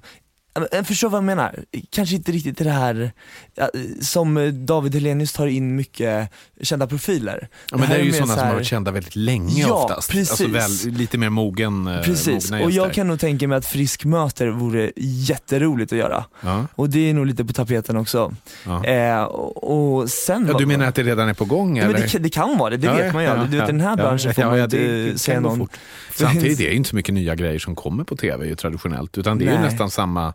Jag 0.73 0.87
förstår 0.87 1.09
vad 1.09 1.17
jag 1.19 1.25
menar. 1.25 1.65
Kanske 1.91 2.15
inte 2.17 2.33
riktigt 2.33 2.59
det 2.59 2.71
här 2.71 3.13
ja, 3.55 3.71
som 4.01 4.51
David 4.67 4.95
Hellenius 4.95 5.33
tar 5.33 5.47
in 5.47 5.77
mycket 5.77 6.31
kända 6.63 6.87
profiler. 6.87 7.49
Ja, 7.71 7.77
men 7.77 7.81
det, 7.81 7.87
här 7.87 7.99
är 7.99 8.03
ju 8.05 8.13
sådana 8.13 8.27
så 8.27 8.33
som 8.33 8.39
har 8.39 8.47
här- 8.47 8.55
varit 8.55 8.67
kända 8.67 8.91
väldigt 8.91 9.17
länge 9.17 9.61
Ja, 9.63 9.73
oftast. 9.75 10.11
precis. 10.11 10.31
Alltså 10.31 10.89
väl, 10.89 10.97
lite 10.97 11.19
mer 11.19 11.29
mogen, 11.31 11.87
eh, 11.87 12.03
Precis, 12.03 12.51
och 12.53 12.71
jag 12.71 12.93
kan 12.93 13.09
nog 13.09 13.21
tänka 13.21 13.49
mig 13.49 13.59
att 13.59 13.67
Frisk 13.67 14.05
möter 14.05 14.49
vore 14.49 14.93
jätteroligt 14.97 15.93
att 15.93 15.99
göra. 15.99 16.25
Ja, 16.41 16.67
Och 16.75 16.91
det 16.91 17.11
är 17.11 17.15
nog 17.15 17.27
lite 17.27 17.45
på 17.45 17.53
tapeten 17.53 17.97
också. 17.97 18.35
ja. 18.67 18.85
Eh, 18.85 19.23
och, 19.23 20.11
sen... 20.11 20.47
Ja, 20.53 20.59
du 20.59 20.67
menar 20.67 20.87
att 20.87 20.95
det 20.95 21.03
redan 21.03 21.29
är 21.29 21.35
på 21.35 21.45
gång 21.45 21.79
eller? 21.79 21.95
det, 21.95 22.09
kan- 22.09 22.23
det 22.23 22.31
kan 22.31 22.59
vara 22.59 22.71
det, 22.71 22.77
det 22.77 22.89
vet 22.93 23.13
man 23.15 23.23
ju 23.23 23.29
ja. 23.29 23.45
Du 23.51 23.57
vet 23.57 23.67
den 23.67 23.81
här 23.81 23.97
branschen 23.97 24.35
får 24.35 24.43
man 24.45 24.61
inte 24.61 24.77
det 24.77 25.19
säga 25.19 25.41
någon... 25.41 25.69
Samtidigt 26.15 26.53
är 26.61 26.65
det 26.65 26.71
ju 26.71 26.77
inte 26.77 26.89
så 26.91 26.97
mycket 26.97 27.15
nya 27.15 27.35
grejer 27.35 27.59
som 27.59 27.75
kommer 27.75 28.05
på 28.05 28.17
tv 28.17 28.55
traditionellt, 28.55 29.19
utan 29.19 29.39
det 29.39 29.45
är 29.47 29.53
ju 29.53 29.59
nästan 29.59 29.91
samma, 29.91 30.35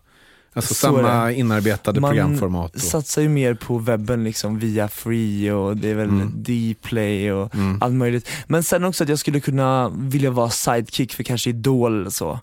alltså 0.55 0.73
Så 0.73 0.79
samma 0.79 1.31
inarbetade 1.31 1.99
Man 1.99 2.09
programformat. 2.11 2.75
Och, 2.75 2.81
satsar 2.81 3.21
ju 3.21 3.29
mer 3.29 3.53
på 3.53 3.77
webben 3.77 4.23
liksom 4.23 4.59
via 4.59 4.87
free 4.87 5.51
och 5.51 5.77
det 5.77 5.89
är 5.89 5.95
väl 5.95 6.09
Mm. 6.09 6.43
Dplay 6.43 7.31
och 7.31 7.55
mm. 7.55 7.77
allt 7.81 7.93
möjligt. 7.93 8.29
Men 8.47 8.63
sen 8.63 8.83
också 8.83 9.03
att 9.03 9.09
jag 9.09 9.19
skulle 9.19 9.39
kunna 9.39 9.89
vilja 9.89 10.31
vara 10.31 10.49
sidekick 10.49 11.13
för 11.13 11.23
kanske 11.23 11.49
Idol 11.49 12.01
eller 12.01 12.09
så. 12.09 12.39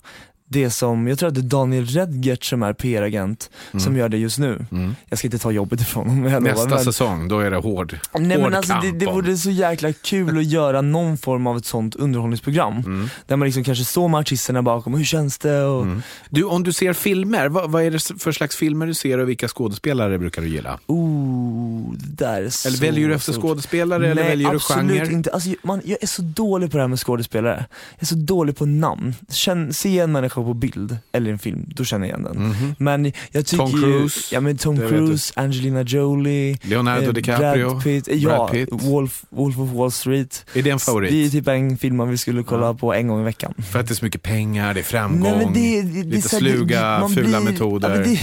Det 0.53 0.69
som, 0.69 1.07
jag 1.07 1.19
tror 1.19 1.29
att 1.29 1.35
det 1.35 1.41
är 1.41 1.43
Daniel 1.43 1.85
Redgert 1.85 2.43
som 2.43 2.63
är 2.63 2.73
PR-agent 2.73 3.49
som 3.71 3.79
Mm. 3.81 3.97
gör 3.97 4.09
det 4.09 4.17
just 4.17 4.39
nu. 4.39 4.65
Mm. 4.71 4.95
Jag 5.09 5.19
ska 5.19 5.27
inte 5.27 5.37
ta 5.39 5.51
jobbet 5.51 5.81
ifrån 5.81 6.07
honom, 6.09 6.23
jag 6.23 6.43
lovar, 6.43 6.53
Nästa 6.55 6.75
men- 6.75 6.83
säsong, 6.83 7.27
då 7.27 7.39
är 7.39 7.51
det 7.51 7.57
hård, 7.57 7.97
Nej 8.19 8.37
hård 8.37 8.41
men 8.45 8.55
alltså 8.57 8.73
det, 8.73 8.81
kamp 8.81 8.99
det 8.99 9.07
om. 9.07 9.15
vore 9.15 9.37
så 9.37 9.49
jäkla 9.49 9.93
kul 9.93 10.37
att 10.37 10.45
göra 10.45 10.81
någon 10.81 11.17
form 11.17 11.47
av 11.47 11.57
ett 11.57 11.65
sånt 11.65 11.95
underhållningsprogram. 11.95 12.73
Mm. 12.77 13.09
Där 13.27 13.35
man 13.35 13.45
liksom 13.45 13.63
kanske 13.63 13.85
står 13.85 14.07
med 14.07 14.19
artisterna 14.19 14.61
bakom, 14.61 14.93
hur 14.93 15.03
känns 15.03 15.37
det? 15.37 15.61
Och, 15.63 15.83
Mm. 15.83 16.01
Du, 16.29 16.43
om 16.43 16.63
du 16.63 16.73
ser 16.73 16.93
filmer, 16.93 17.49
vad, 17.49 17.71
vad 17.71 17.83
är 17.83 17.91
det 17.91 17.99
för 18.21 18.31
slags 18.31 18.55
filmer 18.55 18.85
du 18.87 18.93
ser 18.93 19.17
och 19.17 19.29
vilka 19.29 19.47
skådespelare 19.47 20.19
brukar 20.19 20.41
du 20.41 20.47
gilla? 20.47 20.79
Oh, 20.87 21.93
det 21.93 22.25
där 22.25 22.43
är 22.43 22.49
så 22.49 22.67
Eller 22.67 22.77
väljer 22.77 23.07
du 23.07 23.13
efter 23.15 23.33
skådespelare 23.33 24.05
eller 24.05 24.15
Nej, 24.21 24.29
väljer 24.29 24.49
du 24.49 24.55
absolut 24.55 25.01
genre? 25.01 25.13
inte. 25.13 25.31
Alltså, 25.31 25.49
man, 25.63 25.81
jag 25.85 25.97
är 26.03 26.07
så 26.07 26.21
dålig 26.21 26.71
på 26.71 26.77
det 26.77 26.83
här 26.83 26.87
med 26.87 26.99
skådespelare. 26.99 27.65
Jag 27.95 28.01
är 28.01 28.05
så 28.05 28.15
dålig 28.15 28.57
på 28.57 28.65
namn. 28.65 29.15
Känn, 29.29 29.73
se 29.73 29.99
en 29.99 30.11
människa 30.11 30.41
på 30.45 30.53
bild, 30.53 30.97
eller 31.11 31.31
en 31.31 31.39
film, 31.39 31.65
då 31.75 31.83
känner 31.85 32.07
jag 32.07 32.19
igen 32.19 32.33
den. 32.33 32.47
Mhm. 32.47 32.75
Men 32.77 33.11
jag 33.31 33.45
tycker 33.45 33.65
Tom 33.65 33.71
Cruise, 33.81 34.19
ju, 34.31 34.35
ja 34.35 34.41
men 34.41 34.57
Tom 34.57 34.75
det 34.75 34.87
Cruise, 34.89 35.33
Angelina 35.35 35.81
Jolie, 35.81 36.57
Leonardo 36.61 37.07
eh, 37.07 37.13
DiCaprio, 37.13 37.69
Brad 37.69 37.83
Pitt, 37.83 38.07
ja, 38.11 38.29
Brad 38.29 38.51
Pitt. 38.51 38.69
Wolf, 38.71 39.23
Wolf 39.29 39.57
of 39.59 39.69
Wall 39.69 39.91
Street. 39.91 40.45
Är 40.53 40.61
det 40.63 40.69
en 40.69 40.79
favorit? 40.79 41.11
Det 41.11 41.25
är 41.25 41.29
typ 41.29 41.47
en 41.47 41.77
film 41.77 41.95
man 41.95 42.09
vi 42.09 42.17
skulle 42.17 42.43
kolla 42.43 42.65
Ja. 42.65 42.73
på 42.73 42.93
en 42.93 43.07
gång 43.07 43.21
i 43.21 43.23
veckan. 43.23 43.53
För 43.71 43.79
att 43.79 43.87
det 43.87 43.93
är 43.93 43.95
så 43.95 44.05
mycket 44.05 44.21
pengar, 44.21 44.73
det 44.73 44.79
är 44.79 44.83
framgång, 44.83 45.31
Nej, 45.37 45.45
men 45.45 45.53
det, 45.53 45.81
det, 45.81 45.91
det 45.91 45.99
är 45.99 46.03
lite 46.03 46.29
så 46.29 46.35
här, 46.35 46.39
sluga, 46.41 47.09
fula 47.15 47.41
blir- 47.41 47.51
metoder. 47.51 47.89
Ja, 47.89 47.97
det, 47.97 48.19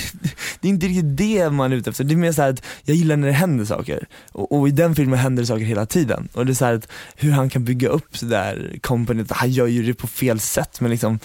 det 0.61 0.69
är 0.69 0.71
inte 0.71 0.87
riktigt 0.87 1.17
det 1.17 1.51
man 1.51 1.73
är 1.73 1.77
ute 1.77 1.91
efter, 1.91 2.05
det 2.05 2.15
är 2.15 2.17
mer 2.17 2.33
så 2.33 2.43
här 2.43 2.51
att 2.51 2.63
jag 2.85 2.97
gillar 2.97 3.17
när 3.17 3.27
det 3.27 3.33
händer 3.35 3.65
saker. 3.65 4.07
Och, 4.33 4.59
och 4.61 4.69
i 4.69 4.71
den 4.71 4.95
filmen 4.95 5.19
händer 5.19 5.43
det 5.43 5.47
saker 5.47 5.65
hela 5.65 5.87
tiden. 5.87 6.29
Och 6.33 6.47
det 6.47 6.53
är 6.53 6.55
så 6.55 6.65
här 6.65 6.75
att 6.75 6.89
hur 7.17 7.31
han 7.33 7.51
kan 7.51 7.65
bygga 7.65 7.89
upp 7.89 8.21
det 8.21 8.27
där 8.27 8.79
companyt, 8.81 9.31
han 9.33 9.51
gör 9.51 9.67
ju 9.67 9.83
det 9.83 9.95
på 9.95 10.07
fel 10.07 10.41
sätt 10.41 10.81
men 10.81 10.91
liksom 10.91 11.19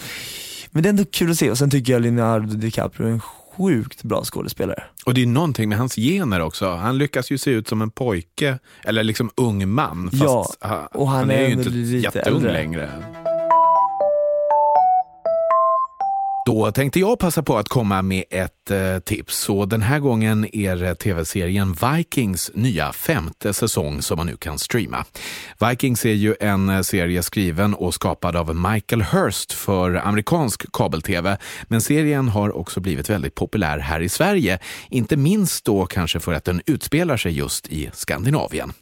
Men 0.76 0.82
det 0.82 0.88
är 0.88 0.90
ändå 0.90 1.04
kul 1.10 1.30
att 1.30 1.38
se 1.38 1.50
och 1.50 1.58
sen 1.58 1.70
tycker 1.70 1.92
jag 1.92 2.02
Leonardo 2.02 2.54
DiCaprio 2.54 3.06
är 3.06 3.10
en 3.10 3.20
sjukt 3.20 4.02
bra 4.02 4.24
skådespelare. 4.24 4.82
Och 5.06 5.14
det 5.14 5.22
är 5.22 5.26
någonting 5.26 5.68
med 5.68 5.78
hans 5.78 5.94
gener 5.96 6.40
också. 6.40 6.74
Han 6.74 6.98
lyckas 6.98 7.30
ju 7.30 7.38
se 7.38 7.50
ut 7.50 7.68
som 7.68 7.82
en 7.82 7.90
pojke, 7.90 8.58
eller 8.84 9.04
liksom 9.04 9.30
ung 9.36 9.68
man. 9.68 10.10
Fast 10.10 10.58
Ja, 10.60 10.88
och 10.94 11.08
han 11.08 11.30
är 11.30 11.34
är 11.34 11.46
ju 11.46 11.52
inte 11.52 11.68
lite 11.70 11.96
jätteung 11.96 12.36
äldre. 12.36 12.52
längre. 12.52 12.90
Då 16.46 16.72
tänkte 16.72 17.00
jag 17.00 17.18
passa 17.18 17.42
på 17.42 17.58
att 17.58 17.68
komma 17.68 18.02
med 18.02 18.24
ett 18.30 18.70
eh, 18.70 18.98
tips. 18.98 19.48
Och 19.48 19.68
den 19.68 19.82
här 19.82 19.98
gången 19.98 20.56
är 20.56 20.76
det 20.76 20.94
tv-serien 20.94 21.76
Vikings 21.82 22.50
nya 22.54 22.92
femte 22.92 23.52
säsong 23.52 24.02
som 24.02 24.16
man 24.16 24.26
nu 24.26 24.36
kan 24.36 24.58
streama. 24.58 25.04
Vikings 25.68 26.06
är 26.06 26.12
ju 26.12 26.34
en 26.40 26.68
eh, 26.68 26.80
serie 26.80 27.22
skriven 27.22 27.74
och 27.74 27.94
skapad 27.94 28.36
av 28.36 28.56
Michael 28.56 29.02
Hurst 29.02 29.52
för 29.52 29.94
amerikansk 29.94 30.72
kabel-tv. 30.72 31.38
Men 31.68 31.80
serien 31.80 32.28
har 32.28 32.56
också 32.56 32.80
blivit 32.80 33.10
väldigt 33.10 33.34
populär 33.34 33.78
här 33.78 34.00
i 34.00 34.08
Sverige. 34.08 34.58
Inte 34.90 35.16
minst 35.16 35.64
då 35.64 35.86
kanske 35.86 36.20
för 36.20 36.32
att 36.32 36.44
den 36.44 36.62
utspelar 36.66 37.16
sig 37.16 37.32
just 37.32 37.68
i 37.68 37.90
Skandinavien. 37.92 38.72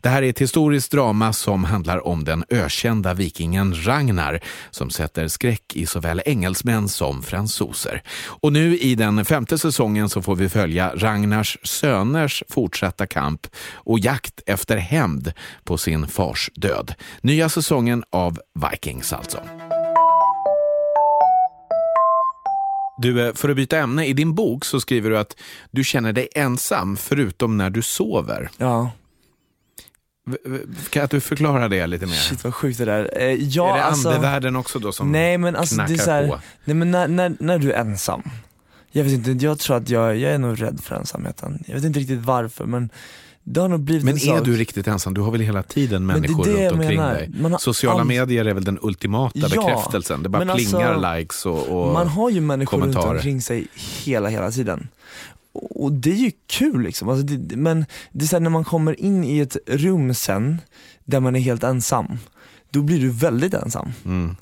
Det 0.00 0.08
här 0.08 0.22
är 0.22 0.30
ett 0.30 0.40
historiskt 0.40 0.92
drama 0.92 1.32
som 1.32 1.64
handlar 1.64 2.06
om 2.06 2.24
den 2.24 2.44
ökända 2.50 3.14
vikingen 3.14 3.86
Ragnar 3.86 4.40
som 4.70 4.90
sätter 4.90 5.28
skräck 5.28 5.76
i 5.76 5.86
såväl 5.86 6.22
engelsmän 6.26 6.88
som 6.88 7.09
fransoser. 7.22 8.02
Och 8.26 8.52
nu 8.52 8.78
i 8.78 8.94
den 8.94 9.24
femte 9.24 9.58
säsongen 9.58 10.08
så 10.08 10.22
får 10.22 10.36
vi 10.36 10.48
följa 10.48 10.92
Ragnars 10.96 11.58
söners 11.62 12.42
fortsatta 12.48 13.06
kamp 13.06 13.46
och 13.74 13.98
jakt 13.98 14.40
efter 14.46 14.76
hämnd 14.76 15.32
på 15.64 15.78
sin 15.78 16.06
fars 16.06 16.50
död. 16.54 16.94
Nya 17.20 17.48
säsongen 17.48 18.04
av 18.10 18.40
Vikings 18.70 19.12
alltså. 19.12 19.38
Du, 23.02 23.26
eh, 23.26 23.34
för 23.34 23.48
att 23.48 23.56
byta 23.56 23.78
ämne, 23.78 24.06
i 24.06 24.12
din 24.12 24.34
bok 24.34 24.64
så 24.64 24.80
skriver 24.80 25.10
du 25.10 25.18
att 25.18 25.36
du 25.70 25.84
känner 25.84 26.12
dig 26.12 26.28
ensam 26.34 26.96
förutom 26.96 27.56
när 27.56 27.70
du 27.70 27.82
sover. 27.82 28.50
Ja, 28.56 28.90
kan 30.90 31.06
du 31.10 31.20
förklara 31.20 31.68
det 31.68 31.86
lite 31.86 32.06
mer? 32.06 32.14
shit 32.14 32.44
vad 32.44 32.54
sjukt 32.54 32.78
det 32.78 32.84
där. 32.84 33.10
Eh, 33.16 33.24
ja, 33.34 33.72
är 33.72 33.76
det 33.78 33.84
alltså, 33.84 34.08
andevärlden 34.08 34.56
också 34.56 34.78
då 34.78 34.92
som 34.92 35.12
Nej 35.12 35.38
men 35.38 35.56
alltså 35.56 35.74
det 35.76 35.82
är 35.82 35.86
knackar 35.86 36.04
så 36.04 36.10
här, 36.10 36.28
på? 36.28 36.38
nej 36.64 36.76
men 36.76 36.90
när, 36.90 37.08
när, 37.08 37.36
när 37.40 37.58
du 37.58 37.72
är 37.72 37.80
ensam. 37.80 38.22
Jag 38.92 39.04
vet 39.04 39.12
inte, 39.12 39.46
jag 39.46 39.58
tror 39.58 39.76
att 39.76 39.88
jag, 39.88 40.16
jag 40.16 40.32
är 40.32 40.38
nog 40.38 40.62
rädd 40.62 40.80
för 40.82 40.94
ensamheten. 40.96 41.64
Jag 41.66 41.74
vet 41.74 41.84
inte 41.84 42.00
riktigt 42.00 42.18
varför 42.20 42.64
men 42.64 42.90
det 43.44 43.60
har 43.60 43.68
nog 43.68 43.80
blivit 43.80 44.04
Men 44.04 44.14
en 44.14 44.20
är 44.20 44.36
sak. 44.36 44.44
du 44.44 44.56
riktigt 44.56 44.86
ensam? 44.86 45.14
Du 45.14 45.20
har 45.20 45.30
väl 45.30 45.40
hela 45.40 45.62
tiden 45.62 46.06
Men 46.06 46.14
det 46.22 46.28
människor 46.28 46.44
det 46.44 46.68
runt 46.68 46.72
omkring 46.80 46.98
menar. 46.98 47.14
dig? 47.14 47.30
Har 47.52 47.58
Sociala 47.58 48.00
all- 48.00 48.06
medier 48.06 48.44
är 48.44 48.54
väl 48.54 48.64
den 48.64 48.78
ultimata 48.82 49.38
Ja, 49.38 49.48
bekräftelsen? 49.48 50.22
Det 50.22 50.28
bara 50.28 50.44
men 50.44 50.56
plingar 50.56 50.94
alltså, 50.94 51.14
likes 51.14 51.46
och, 51.46 51.86
och 51.86 51.92
Man 51.92 52.08
har 52.08 52.30
ju 52.30 52.40
människor 52.40 52.80
runt 52.80 52.96
omkring 52.96 53.42
sig 53.42 53.66
hela, 54.04 54.28
hela 54.28 54.50
tiden. 54.50 54.88
Och 55.52 55.92
det 55.92 56.10
är 56.10 56.16
ju 56.16 56.32
kul 56.46 56.82
liksom, 56.82 57.08
alltså 57.08 57.26
det, 57.26 57.56
men 57.56 57.84
det 58.12 58.24
är 58.24 58.32
här, 58.32 58.40
när 58.40 58.50
man 58.50 58.64
kommer 58.64 59.00
in 59.00 59.24
i 59.24 59.38
ett 59.38 59.56
rum 59.66 60.14
sen, 60.14 60.60
där 61.04 61.20
man 61.20 61.36
är 61.36 61.40
helt 61.40 61.64
ensam, 61.64 62.18
då 62.70 62.82
blir 62.82 63.00
du 63.00 63.10
väldigt 63.10 63.54
ensam. 63.54 63.92
Mm. 64.04 64.36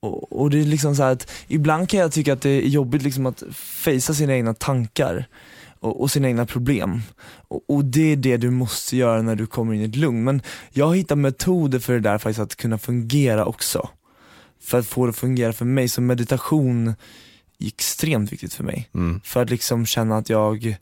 Och, 0.00 0.40
och 0.40 0.50
det 0.50 0.60
är 0.60 0.64
liksom 0.64 0.96
så 0.96 1.02
här 1.02 1.12
att 1.12 1.30
ibland 1.48 1.88
kan 1.88 2.00
jag 2.00 2.12
tycka 2.12 2.32
att 2.32 2.40
det 2.40 2.50
är 2.50 2.68
jobbigt 2.68 3.02
liksom 3.02 3.26
att 3.26 3.42
fejsa 3.52 4.14
sina 4.14 4.34
egna 4.34 4.54
tankar 4.54 5.26
och, 5.80 6.00
och 6.00 6.10
sina 6.10 6.28
egna 6.28 6.46
problem. 6.46 7.02
Och, 7.48 7.64
och 7.68 7.84
det 7.84 8.12
är 8.12 8.16
det 8.16 8.36
du 8.36 8.50
måste 8.50 8.96
göra 8.96 9.22
när 9.22 9.36
du 9.36 9.46
kommer 9.46 9.74
in 9.74 9.80
i 9.80 9.84
ett 9.84 9.96
lugn. 9.96 10.24
Men 10.24 10.42
jag 10.70 10.86
har 10.86 10.94
hittat 10.94 11.18
metoder 11.18 11.78
för 11.78 11.92
det 11.92 12.00
där 12.00 12.18
faktiskt 12.18 12.40
att 12.40 12.56
kunna 12.56 12.78
fungera 12.78 13.44
också. 13.44 13.88
För 14.60 14.78
att 14.78 14.86
få 14.86 15.06
det 15.06 15.10
att 15.10 15.16
fungera 15.16 15.52
för 15.52 15.64
mig, 15.64 15.88
så 15.88 16.00
meditation 16.00 16.94
extremt 17.66 18.32
viktigt 18.32 18.54
för 18.54 18.64
mig. 18.64 18.88
Mm. 18.94 19.20
För 19.24 19.42
att 19.42 19.50
liksom 19.50 19.86
känna 19.86 20.16
att 20.16 20.28
jag 20.28 20.76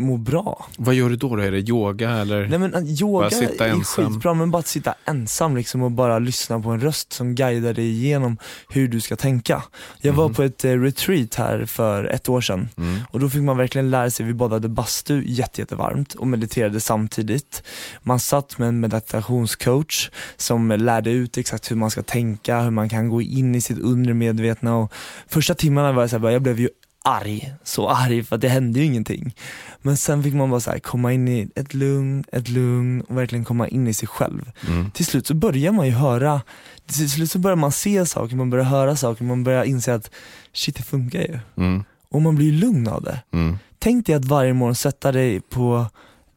må 0.00 0.16
bra. 0.16 0.66
Vad 0.76 0.94
gör 0.94 1.08
du 1.08 1.16
då? 1.16 1.36
då? 1.36 1.42
Är 1.42 1.50
det 1.50 1.68
yoga 1.68 2.10
eller? 2.10 2.46
Nej 2.48 2.58
men 2.58 2.74
att 2.74 3.00
yoga 3.00 3.20
Bara 3.20 3.30
sitta 3.30 3.66
är 3.66 3.70
ensam. 3.70 4.12
skitbra, 4.12 4.34
men 4.34 4.50
bara 4.50 4.58
att 4.58 4.66
sitta 4.66 4.94
ensam 5.04 5.56
liksom 5.56 5.82
och 5.82 5.90
bara 5.90 6.18
lyssna 6.18 6.60
på 6.60 6.70
en 6.70 6.80
röst 6.80 7.12
som 7.12 7.34
guidar 7.34 7.72
dig 7.74 7.88
igenom 7.90 8.36
hur 8.68 8.88
du 8.88 9.00
ska 9.00 9.16
tänka. 9.16 9.62
Jag 10.00 10.12
var 10.12 10.28
på 10.28 10.42
ett 10.42 10.64
eh, 10.64 10.70
retreat 10.80 11.34
här 11.34 11.64
för 11.66 12.04
ett 12.04 12.28
år 12.28 12.40
sedan 12.40 12.68
Mm. 12.76 13.00
och 13.10 13.20
då 13.20 13.28
fick 13.28 13.42
man 13.42 13.56
verkligen 13.56 13.90
lära 13.90 14.10
sig, 14.10 14.26
vi 14.26 14.34
badade 14.34 14.68
bastu 14.68 15.22
jätte, 15.26 15.60
jättevarmt 15.60 16.14
och 16.14 16.26
mediterade 16.26 16.80
samtidigt. 16.80 17.62
Man 18.02 18.20
satt 18.20 18.58
med 18.58 18.68
en 18.68 18.80
meditationscoach 18.80 20.10
som 20.36 20.68
lärde 20.70 21.10
ut 21.10 21.38
exakt 21.38 21.70
hur 21.70 21.76
man 21.76 21.90
ska 21.90 22.02
tänka, 22.02 22.60
hur 22.60 22.70
man 22.70 22.88
kan 22.88 23.08
gå 23.08 23.22
in 23.22 23.54
i 23.54 23.60
sitt 23.60 23.78
undermedvetna 23.78 24.76
och 24.76 24.92
första 25.28 25.54
timmarna 25.54 25.92
var 25.92 26.02
jag 26.02 26.10
såhär, 26.10 26.30
jag 26.30 26.42
blev 26.42 26.60
ju 26.60 26.68
arg, 27.04 27.52
så 27.64 27.88
arg 27.88 28.24
för 28.24 28.36
att 28.36 28.40
det 28.40 28.48
hände 28.48 28.78
ju 28.78 28.84
ingenting. 28.84 29.34
Men 29.82 29.96
sen 29.96 30.22
fick 30.22 30.34
man 30.34 30.50
bara 30.50 30.60
så 30.60 30.70
här, 30.70 30.78
komma 30.78 31.12
in 31.12 31.28
i 31.28 31.50
ett 31.54 31.74
lugn, 31.74 32.24
ett 32.32 32.48
lugn 32.48 33.00
och 33.00 33.16
verkligen 33.16 33.44
komma 33.44 33.68
in 33.68 33.88
i 33.88 33.94
sig 33.94 34.08
själv. 34.08 34.52
Mm. 34.68 34.90
Till 34.90 35.06
slut 35.06 35.26
så 35.26 35.34
börjar 35.34 35.72
man 35.72 35.86
ju 35.86 35.92
höra, 35.92 36.42
till 36.86 37.10
slut 37.10 37.30
så 37.30 37.38
börjar 37.38 37.56
man 37.56 37.72
se 37.72 38.06
saker, 38.06 38.36
man 38.36 38.50
börjar 38.50 38.64
höra 38.64 38.96
saker, 38.96 39.24
man 39.24 39.44
börjar 39.44 39.64
inse 39.64 39.94
att 39.94 40.10
shit 40.52 40.76
det 40.76 40.82
funkar 40.82 41.20
ju. 41.20 41.38
Mm. 41.56 41.84
Och 42.08 42.22
man 42.22 42.36
blir 42.36 42.46
ju 42.46 42.52
lugn 42.52 42.88
av 42.88 43.02
det. 43.02 43.22
Mm. 43.32 43.58
Tänk 43.78 44.06
dig 44.06 44.14
att 44.14 44.24
varje 44.24 44.52
morgon 44.52 44.74
sätta 44.74 45.12
dig 45.12 45.40
på 45.40 45.86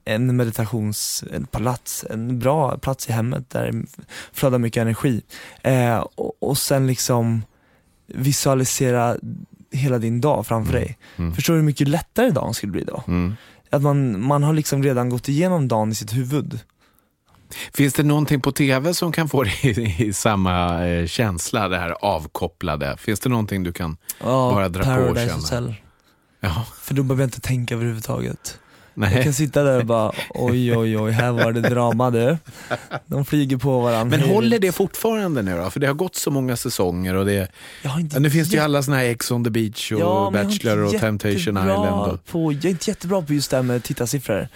en 0.06 0.36
meditationspalats, 0.36 2.06
en 2.10 2.39
bra 2.39 2.78
plats 2.78 3.10
i 3.10 3.12
hemmet 3.12 3.49
där 3.49 3.71
det 3.71 3.86
flödar 4.34 4.58
mycket 4.58 4.82
energi. 4.82 5.21
Eh, 5.62 5.97
och, 5.97 6.43
och 6.43 6.58
sen 6.58 6.88
liksom 6.88 7.41
visualisera 8.08 9.17
hela 9.74 9.98
din 9.98 10.22
dag 10.22 10.48
framför 10.48 10.74
dig. 10.74 10.98
Mm. 11.18 11.34
Förstår 11.36 11.54
du 11.54 11.60
hur 11.60 11.66
mycket 11.66 11.88
lättare 11.88 12.30
dagen 12.30 12.54
skulle 12.54 12.72
bli 12.72 12.84
då? 12.84 13.04
Mm. 13.08 13.36
Att 13.70 13.82
man, 13.82 14.26
man 14.26 14.44
har 14.44 14.54
liksom 14.54 14.84
redan 14.84 15.10
gått 15.10 15.30
igenom 15.30 15.68
dagen 15.68 15.92
i 15.92 15.96
sitt 15.96 16.14
huvud. 16.14 16.60
Finns 17.74 17.94
det 17.94 18.04
någonting 18.04 18.42
på 18.42 18.52
tv 18.52 18.94
som 18.94 19.12
kan 19.12 19.30
få 19.30 19.44
dig 19.44 19.54
i, 19.64 20.06
i 20.06 20.14
samma 20.14 20.88
eh, 20.88 21.08
känsla, 21.08 21.68
det 21.68 21.78
här 21.78 21.92
avkopplade? 22.02 22.98
Finns 22.98 23.20
det 23.20 23.30
någonting 23.30 23.64
du 23.64 23.74
kan 23.74 23.98
Ja, 24.20 24.26
Bara 24.54 24.70
dra 24.70 24.84
på 24.84 24.90
och 24.90 24.96
Paradise 24.98 25.28
känna. 25.28 25.42
Hotel. 25.42 25.76
Ja, 26.40 26.66
För 26.82 26.94
då 26.94 27.04
behöver 27.04 27.24
jag 27.24 27.28
inte 27.28 27.42
tänka 27.42 27.74
överhuvudtaget. 27.76 28.60
Jag 28.96 29.12
nej. 29.12 29.24
kan 29.24 29.34
sitta 29.34 29.64
där 29.64 29.80
och 29.80 29.86
bara 29.86 30.12
oj 30.30 30.78
oj 30.78 30.98
oj, 30.98 31.12
här 31.12 31.32
var 31.32 31.52
det 31.52 31.62
drama 31.62 32.12
du. 32.12 32.38
De 33.06 33.26
flyger 33.26 33.58
på 33.58 33.80
varandra. 33.80 34.18
Men 34.18 34.30
håller 34.30 34.60
det 34.60 34.72
fortfarande 34.72 35.42
nu 35.42 35.58
då? 35.58 35.70
För 35.70 35.80
det 35.80 35.88
har 35.88 35.94
gått 35.94 36.16
så 36.16 36.32
många 36.32 36.58
säsonger 36.58 37.16
och 37.16 37.26
det, 37.26 37.34
Jag 37.82 38.08
ja, 38.14 38.20
nu 38.20 38.30
finns 38.30 38.50
det 38.50 38.56
ju 38.56 38.64
alla 38.64 38.84
såna 38.84 38.98
här 38.98 39.06
Ex 39.06 39.32
on 39.32 39.44
the 39.44 39.50
beach 39.50 39.92
och 39.92 40.00
Ja, 40.00 40.32
jag 40.34 40.48
Bachelor 40.48 40.78
och 40.78 40.92
Temptation 40.92 41.38
Island. 41.38 42.12
Och, 42.12 42.26
På, 42.26 42.54
jag 42.54 42.66
är 42.66 42.70
inte 42.70 42.90
jättebra 42.90 43.22
på 43.22 43.34
just 43.34 43.52
det 43.52 43.58
här 43.58 43.64
med 43.64 43.84
tittarsiffror. 43.84 44.48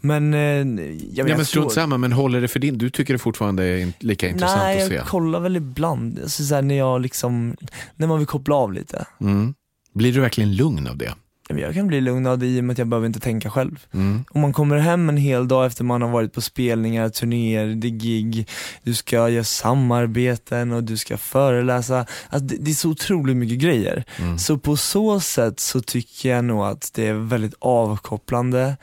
Men, 0.00 0.34
eh, 0.34 0.40
jag, 0.40 0.66
men, 0.66 1.00
ja, 1.12 1.28
jag 1.28 1.36
men 1.36 1.46
strunt 1.46 1.72
samma, 1.72 1.98
men 1.98 2.12
håller 2.12 2.40
det 2.40 2.48
för 2.48 2.60
din? 2.60 2.78
Du 2.78 2.90
tycker 2.90 3.12
det 3.14 3.18
fortfarande 3.18 3.64
är 3.64 3.92
lika 3.98 4.28
intressant 4.28 4.62
Nej, 4.62 4.82
att 4.82 4.88
se? 4.88 4.94
jag 4.94 5.06
kollar 5.06 5.40
väl 5.40 5.56
ibland. 5.56 6.18
Alltså, 6.22 6.44
så 6.44 6.54
här, 6.54 6.62
när 6.62 6.74
jag 6.74 7.00
liksom, 7.00 7.56
när 7.96 8.06
man 8.06 8.18
vill 8.18 8.26
koppla 8.26 8.54
av 8.54 8.72
lite. 8.72 9.06
Mm. 9.20 9.54
Blir 9.94 10.12
du 10.12 10.20
verkligen 10.20 10.56
lugn 10.56 10.86
av 10.86 10.96
det? 10.96 11.14
Jag 11.48 11.74
kan 11.74 11.86
bli 11.86 12.00
lugn 12.00 12.26
av 12.26 12.38
det 12.38 12.46
i 12.46 12.60
och 12.60 12.64
med 12.64 12.74
att 12.74 12.78
jag 12.78 12.88
behöver 12.88 13.06
inte 13.06 13.20
tänka 13.20 13.50
själv. 13.50 13.86
Mm. 13.94 14.24
Om 14.30 14.40
man 14.40 14.52
kommer 14.52 14.76
hem 14.76 15.08
en 15.08 15.16
hel 15.16 15.48
dag 15.48 15.66
efter 15.66 15.84
man 15.84 16.02
har 16.02 16.08
varit 16.08 16.32
på 16.32 16.40
spelningar, 16.40 17.08
turnéer, 17.08 17.66
det 17.66 17.90
gig, 17.90 18.48
du 18.82 18.94
ska 18.94 19.28
göra 19.28 19.44
samarbeten 19.44 20.72
och 20.72 20.84
du 20.84 20.96
ska 20.96 21.16
föreläsa. 21.16 22.06
Alltså 22.30 22.46
det, 22.46 22.56
det 22.60 22.70
är 22.70 22.74
så 22.74 22.90
otroligt 22.90 23.36
mycket 23.36 23.58
grejer. 23.58 24.04
Mm. 24.18 24.38
Så 24.38 24.58
på 24.58 24.76
så 24.76 25.20
sätt 25.20 25.60
så 25.60 25.80
tycker 25.80 26.28
jag 26.28 26.44
nog 26.44 26.64
att 26.64 26.90
det 26.94 27.06
är 27.06 27.14
väldigt 27.14 27.54
avkopplande 27.58 28.76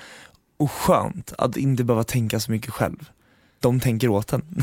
och 0.58 0.72
skönt 0.72 1.34
att 1.38 1.58
inte 1.58 1.84
behöva 1.84 2.04
tänka 2.04 2.40
så 2.40 2.52
mycket 2.52 2.74
själv. 2.74 3.10
De 3.64 3.80
tänker 3.80 4.08
åt 4.08 4.34
en. 4.34 4.42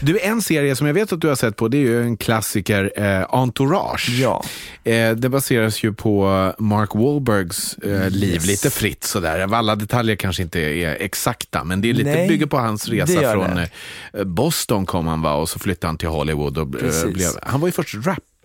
Du, 0.00 0.20
en 0.20 0.42
serie 0.42 0.76
som 0.76 0.86
jag 0.86 0.94
vet 0.94 1.12
att 1.12 1.20
du 1.20 1.28
har 1.28 1.34
sett 1.34 1.56
på, 1.56 1.68
det 1.68 1.76
är 1.76 1.80
ju 1.80 2.02
en 2.02 2.16
klassiker, 2.16 2.92
eh, 2.96 3.26
Entourage. 3.34 4.08
Ja. 4.20 4.44
Eh, 4.84 5.10
det 5.12 5.28
baseras 5.28 5.82
ju 5.82 5.92
på 5.92 6.52
Mark 6.58 6.94
Wahlbergs 6.94 7.74
eh, 7.78 8.10
liv, 8.10 8.34
Yes. 8.34 8.46
lite 8.46 8.70
fritt 8.70 9.04
sådär. 9.04 9.54
Alla 9.54 9.76
detaljer 9.76 10.16
kanske 10.16 10.42
inte 10.42 10.60
är 10.60 10.96
exakta, 11.00 11.64
men 11.64 11.80
det 11.80 11.90
är 11.90 11.94
lite, 11.94 12.10
Nej, 12.10 12.28
bygger 12.28 12.46
på 12.46 12.58
hans 12.58 12.88
resa 12.88 13.32
från 13.32 13.58
eh, 13.58 14.24
Boston 14.24 14.86
kom 14.86 15.06
han 15.06 15.22
va, 15.22 15.34
och 15.34 15.48
så 15.48 15.58
flyttade 15.58 15.86
han 15.88 15.98
till 15.98 16.08
Hollywood. 16.08 16.58
Och, 16.58 16.82
eh, 16.82 17.06
blev, 17.12 17.30
han 17.42 17.60
var 17.60 17.68
ju 17.68 17.72
först 17.72 17.94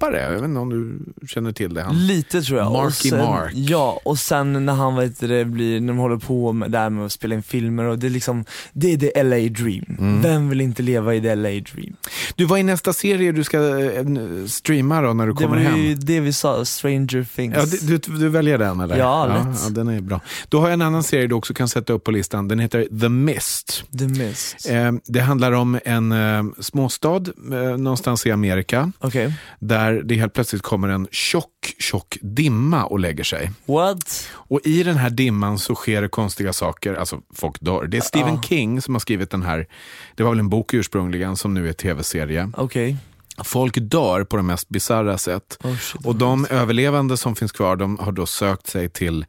rappare, 0.03 0.23
jag 0.23 0.31
vet 0.31 0.43
inte 0.43 0.59
om 0.59 0.69
du 0.69 0.99
känner 1.27 1.51
till 1.51 1.73
det. 1.73 1.81
Han, 1.83 2.07
Lite 2.07 2.41
tror 2.41 2.59
jag. 2.59 2.71
Marky 2.71 2.87
och 2.87 2.93
sen, 2.93 3.19
Mark. 3.19 3.51
Ja, 3.55 3.99
och 4.05 4.19
sen 4.19 4.65
när 4.65 4.73
han 4.73 4.95
vet 4.95 5.19
det 5.19 5.45
blir, 5.45 5.79
när 5.81 5.87
de 5.87 5.97
håller 5.97 6.17
på 6.17 6.53
med, 6.53 6.71
där 6.71 6.89
med 6.89 7.05
att 7.05 7.11
spela 7.11 7.35
in 7.35 7.43
filmer 7.43 7.83
och 7.83 7.99
det 7.99 8.07
är 8.07 8.09
liksom, 8.11 8.45
det 8.73 8.93
är 8.93 8.97
the 8.97 9.23
LA 9.23 9.35
dream. 9.63 9.85
Mm. 9.99 10.21
Vem 10.21 10.49
vill 10.49 10.61
inte 10.61 10.83
leva 10.83 11.15
i 11.15 11.21
the 11.21 11.35
LA 11.35 11.49
dream? 11.49 11.95
Du 12.35 12.45
var 12.45 12.57
i 12.57 12.63
nästa 12.63 12.93
serie 12.93 13.31
du 13.31 13.43
ska 13.43 13.79
eh, 13.79 14.05
streama 14.47 15.01
då 15.01 15.13
när 15.13 15.27
du 15.27 15.33
Det 15.33 15.43
kommer 15.43 15.57
var 15.57 15.63
hem. 15.63 15.79
ju 15.79 15.95
det 15.95 16.19
vi 16.19 16.33
sa, 16.33 16.65
Stranger 16.65 17.27
Things. 17.35 17.55
Ja, 17.55 17.65
du, 17.87 17.97
du, 17.97 18.17
du 18.17 18.29
väljer 18.29 18.57
den 18.57 18.79
eller? 18.79 18.97
Ja, 18.97 19.25
lätt. 19.25 19.59
ja, 19.63 19.69
den 19.69 19.87
är 19.87 20.01
bra. 20.01 20.21
Då 20.49 20.59
har 20.59 20.67
jag 20.67 20.73
en 20.73 20.81
annan 20.81 21.03
serie 21.03 21.27
du 21.27 21.35
också 21.35 21.53
kan 21.53 21.67
sätta 21.67 21.93
upp 21.93 22.03
på 22.03 22.11
listan. 22.11 22.47
Den 22.47 22.59
heter 22.59 22.87
The 23.01 23.09
Mist. 23.09 23.83
The 23.99 24.07
Mist. 24.07 24.69
Eh, 24.69 24.91
det 25.05 25.19
handlar 25.19 25.51
om 25.51 25.79
en 25.85 26.11
eh, 26.11 26.43
småstad 26.59 27.21
eh, 27.51 27.77
någonstans 27.77 28.25
i 28.25 28.31
Amerika 28.31 28.91
Okej. 28.99 29.33
där 29.59 29.92
det 29.93 30.15
helt 30.15 30.33
plötsligt 30.33 30.61
kommer 30.61 30.87
en 30.87 31.07
tjock, 31.11 31.75
tjock 31.79 32.17
dimma 32.21 32.85
och 32.85 32.99
lägger 32.99 33.23
sig. 33.23 33.51
What? 33.65 34.27
Och 34.33 34.59
i 34.63 34.83
den 34.83 34.97
här 34.97 35.09
dimman 35.09 35.59
så 35.59 35.75
sker 35.75 36.01
det 36.01 36.09
konstiga 36.09 36.53
saker, 36.53 36.93
alltså 36.93 37.21
folk 37.33 37.59
dör. 37.59 37.87
Det 37.87 37.97
är 37.97 38.01
Stephen 38.01 38.35
Ja. 38.35 38.41
King 38.41 38.81
som 38.81 38.95
har 38.95 38.99
skrivit 38.99 39.29
den 39.29 39.43
här, 39.43 39.67
det 40.15 40.23
var 40.23 40.29
väl 40.29 40.39
en 40.39 40.49
bok 40.49 40.73
ursprungligen 40.73 41.35
som 41.35 41.53
nu 41.53 41.69
är 41.69 41.73
tv-serie. 41.73 42.51
Okej. 42.57 42.97
Folk 43.43 43.77
dör 43.77 44.23
på 44.23 44.37
de 44.37 44.47
mest 44.47 44.69
bisarra 44.69 45.17
sätt. 45.17 45.57
Oh, 45.63 45.77
shit. 45.77 46.05
Och 46.05 46.15
de 46.15 46.45
överlevande 46.45 47.17
som 47.17 47.35
finns 47.35 47.51
kvar, 47.51 47.75
de 47.75 47.99
har 47.99 48.11
då 48.11 48.25
sökt 48.25 48.67
sig 48.67 48.89
till 48.89 49.25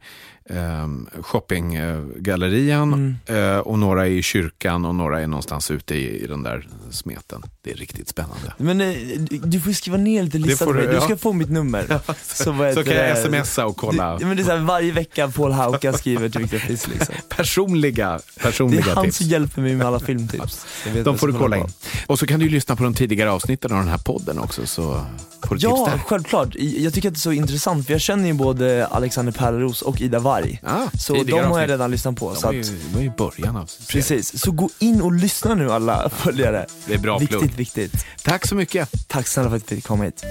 um, 0.49 1.09
shoppinggallerian 1.21 2.93
Mm. 2.93 3.15
eh, 3.53 3.57
och 3.59 3.79
några 3.79 4.05
är 4.05 4.09
i 4.11 4.21
kyrkan 4.23 4.85
och 4.85 4.95
några 4.95 5.21
är 5.21 5.27
någonstans 5.27 5.71
ute 5.71 5.95
i, 5.95 6.23
i 6.23 6.27
den 6.27 6.43
där 6.43 6.67
smeten. 6.91 7.41
Det 7.61 7.71
är 7.71 7.75
riktigt 7.75 8.09
spännande. 8.09 8.53
Men 8.57 8.81
eh, 8.81 8.87
du- 9.19 9.37
du 9.37 9.59
får 9.59 9.71
skriva 9.71 9.97
ner 9.97 10.23
lite 10.23 10.37
lista 10.37 10.65
får 10.65 10.73
till 10.73 10.81
mig. 10.83 10.87
du, 10.93 10.99
Du 10.99 11.01
ska 11.01 11.17
få 11.17 11.33
mitt 11.33 11.49
nummer. 11.49 11.85
så, 12.23 12.43
Så 12.43 12.53
heter 12.53 12.83
kan 12.83 12.93
jag 12.95 13.31
det? 13.31 13.43
smsa 13.45 13.65
och 13.65 13.77
kolla. 13.77 14.17
Det, 14.17 14.25
men 14.25 14.37
det 14.37 14.43
är 14.43 14.45
så 14.45 14.51
här, 14.51 14.57
varje 14.57 14.91
vecka 14.91 15.27
Paul 15.35 15.51
Hauka 15.51 15.93
skriver 15.93 16.29
till 16.29 16.41
Victor 16.41 16.57
Frisk 16.57 16.87
liksom. 16.87 17.15
Personliga, 17.29 18.19
Det 18.35 18.41
personliga 18.43 18.85
är 18.85 18.95
han 18.95 19.05
tips. 19.05 19.17
som 19.17 19.27
hjälper 19.27 19.61
mig 19.61 19.75
med 19.75 19.87
alla 19.87 19.99
filmtips. 19.99 20.65
De 21.03 21.17
får 21.17 21.27
du 21.27 21.33
kolla 21.33 21.57
in. 21.57 21.65
Och 22.07 22.19
så 22.19 22.27
kan 22.27 22.39
du 22.39 22.45
ju 22.45 22.51
lyssna 22.51 22.75
på 22.75 22.83
de 22.83 22.93
tidigare 22.93 23.31
avsnitten 23.31 23.71
av 23.71 23.77
den 23.79 23.87
här 23.87 23.97
podden 23.97 24.39
också, 24.39 24.65
så 24.67 25.05
får 25.43 25.55
du 25.55 25.61
Ja, 25.61 25.75
tips 25.85 25.91
där. 25.91 25.99
självklart. 26.07 26.55
Jag 26.55 26.93
tycker 26.93 27.07
att 27.09 27.13
det 27.15 27.17
är 27.17 27.19
så 27.19 27.31
intressant 27.31 27.85
för 27.85 27.93
jag 27.93 28.01
känner 28.01 28.27
ju 28.27 28.33
både 28.33 28.87
Alexander 28.87 29.31
Pärleros 29.31 29.81
och 29.81 30.01
Ida 30.01 30.19
Warg. 30.19 30.34
Ah, 30.63 30.87
Så 30.99 31.23
de 31.23 31.31
har 31.31 31.59
jag 31.59 31.69
redan 31.69 31.91
lyssnat 31.91 32.15
på. 32.15 32.29
De 32.29 32.35
så 32.35 32.47
var 32.47 32.53
ju, 32.53 32.61
att, 32.61 32.67
de 32.67 32.93
var 32.93 33.01
ju 33.01 33.07
i 33.07 33.13
början 33.17 33.55
av 33.57 33.71
precis, 33.89 34.39
så 34.41 34.51
gå 34.51 34.69
in 34.79 35.01
och 35.01 35.13
lyssna 35.13 35.55
nu 35.55 35.71
alla 35.71 36.09
följare. 36.09 36.65
Det 36.87 36.93
är 36.93 36.97
bra 36.97 37.17
Viktigt, 37.17 37.39
plugg. 37.39 37.51
viktigt. 37.55 38.05
Tack 38.23 38.47
så 38.47 38.55
mycket. 38.55 38.89
Tack 39.07 39.27
snälla 39.27 39.49
för 39.49 39.57
att 39.57 39.71
vi 39.71 39.75
fick 39.75 39.85
komma 39.85 40.03
hit. 40.03 40.23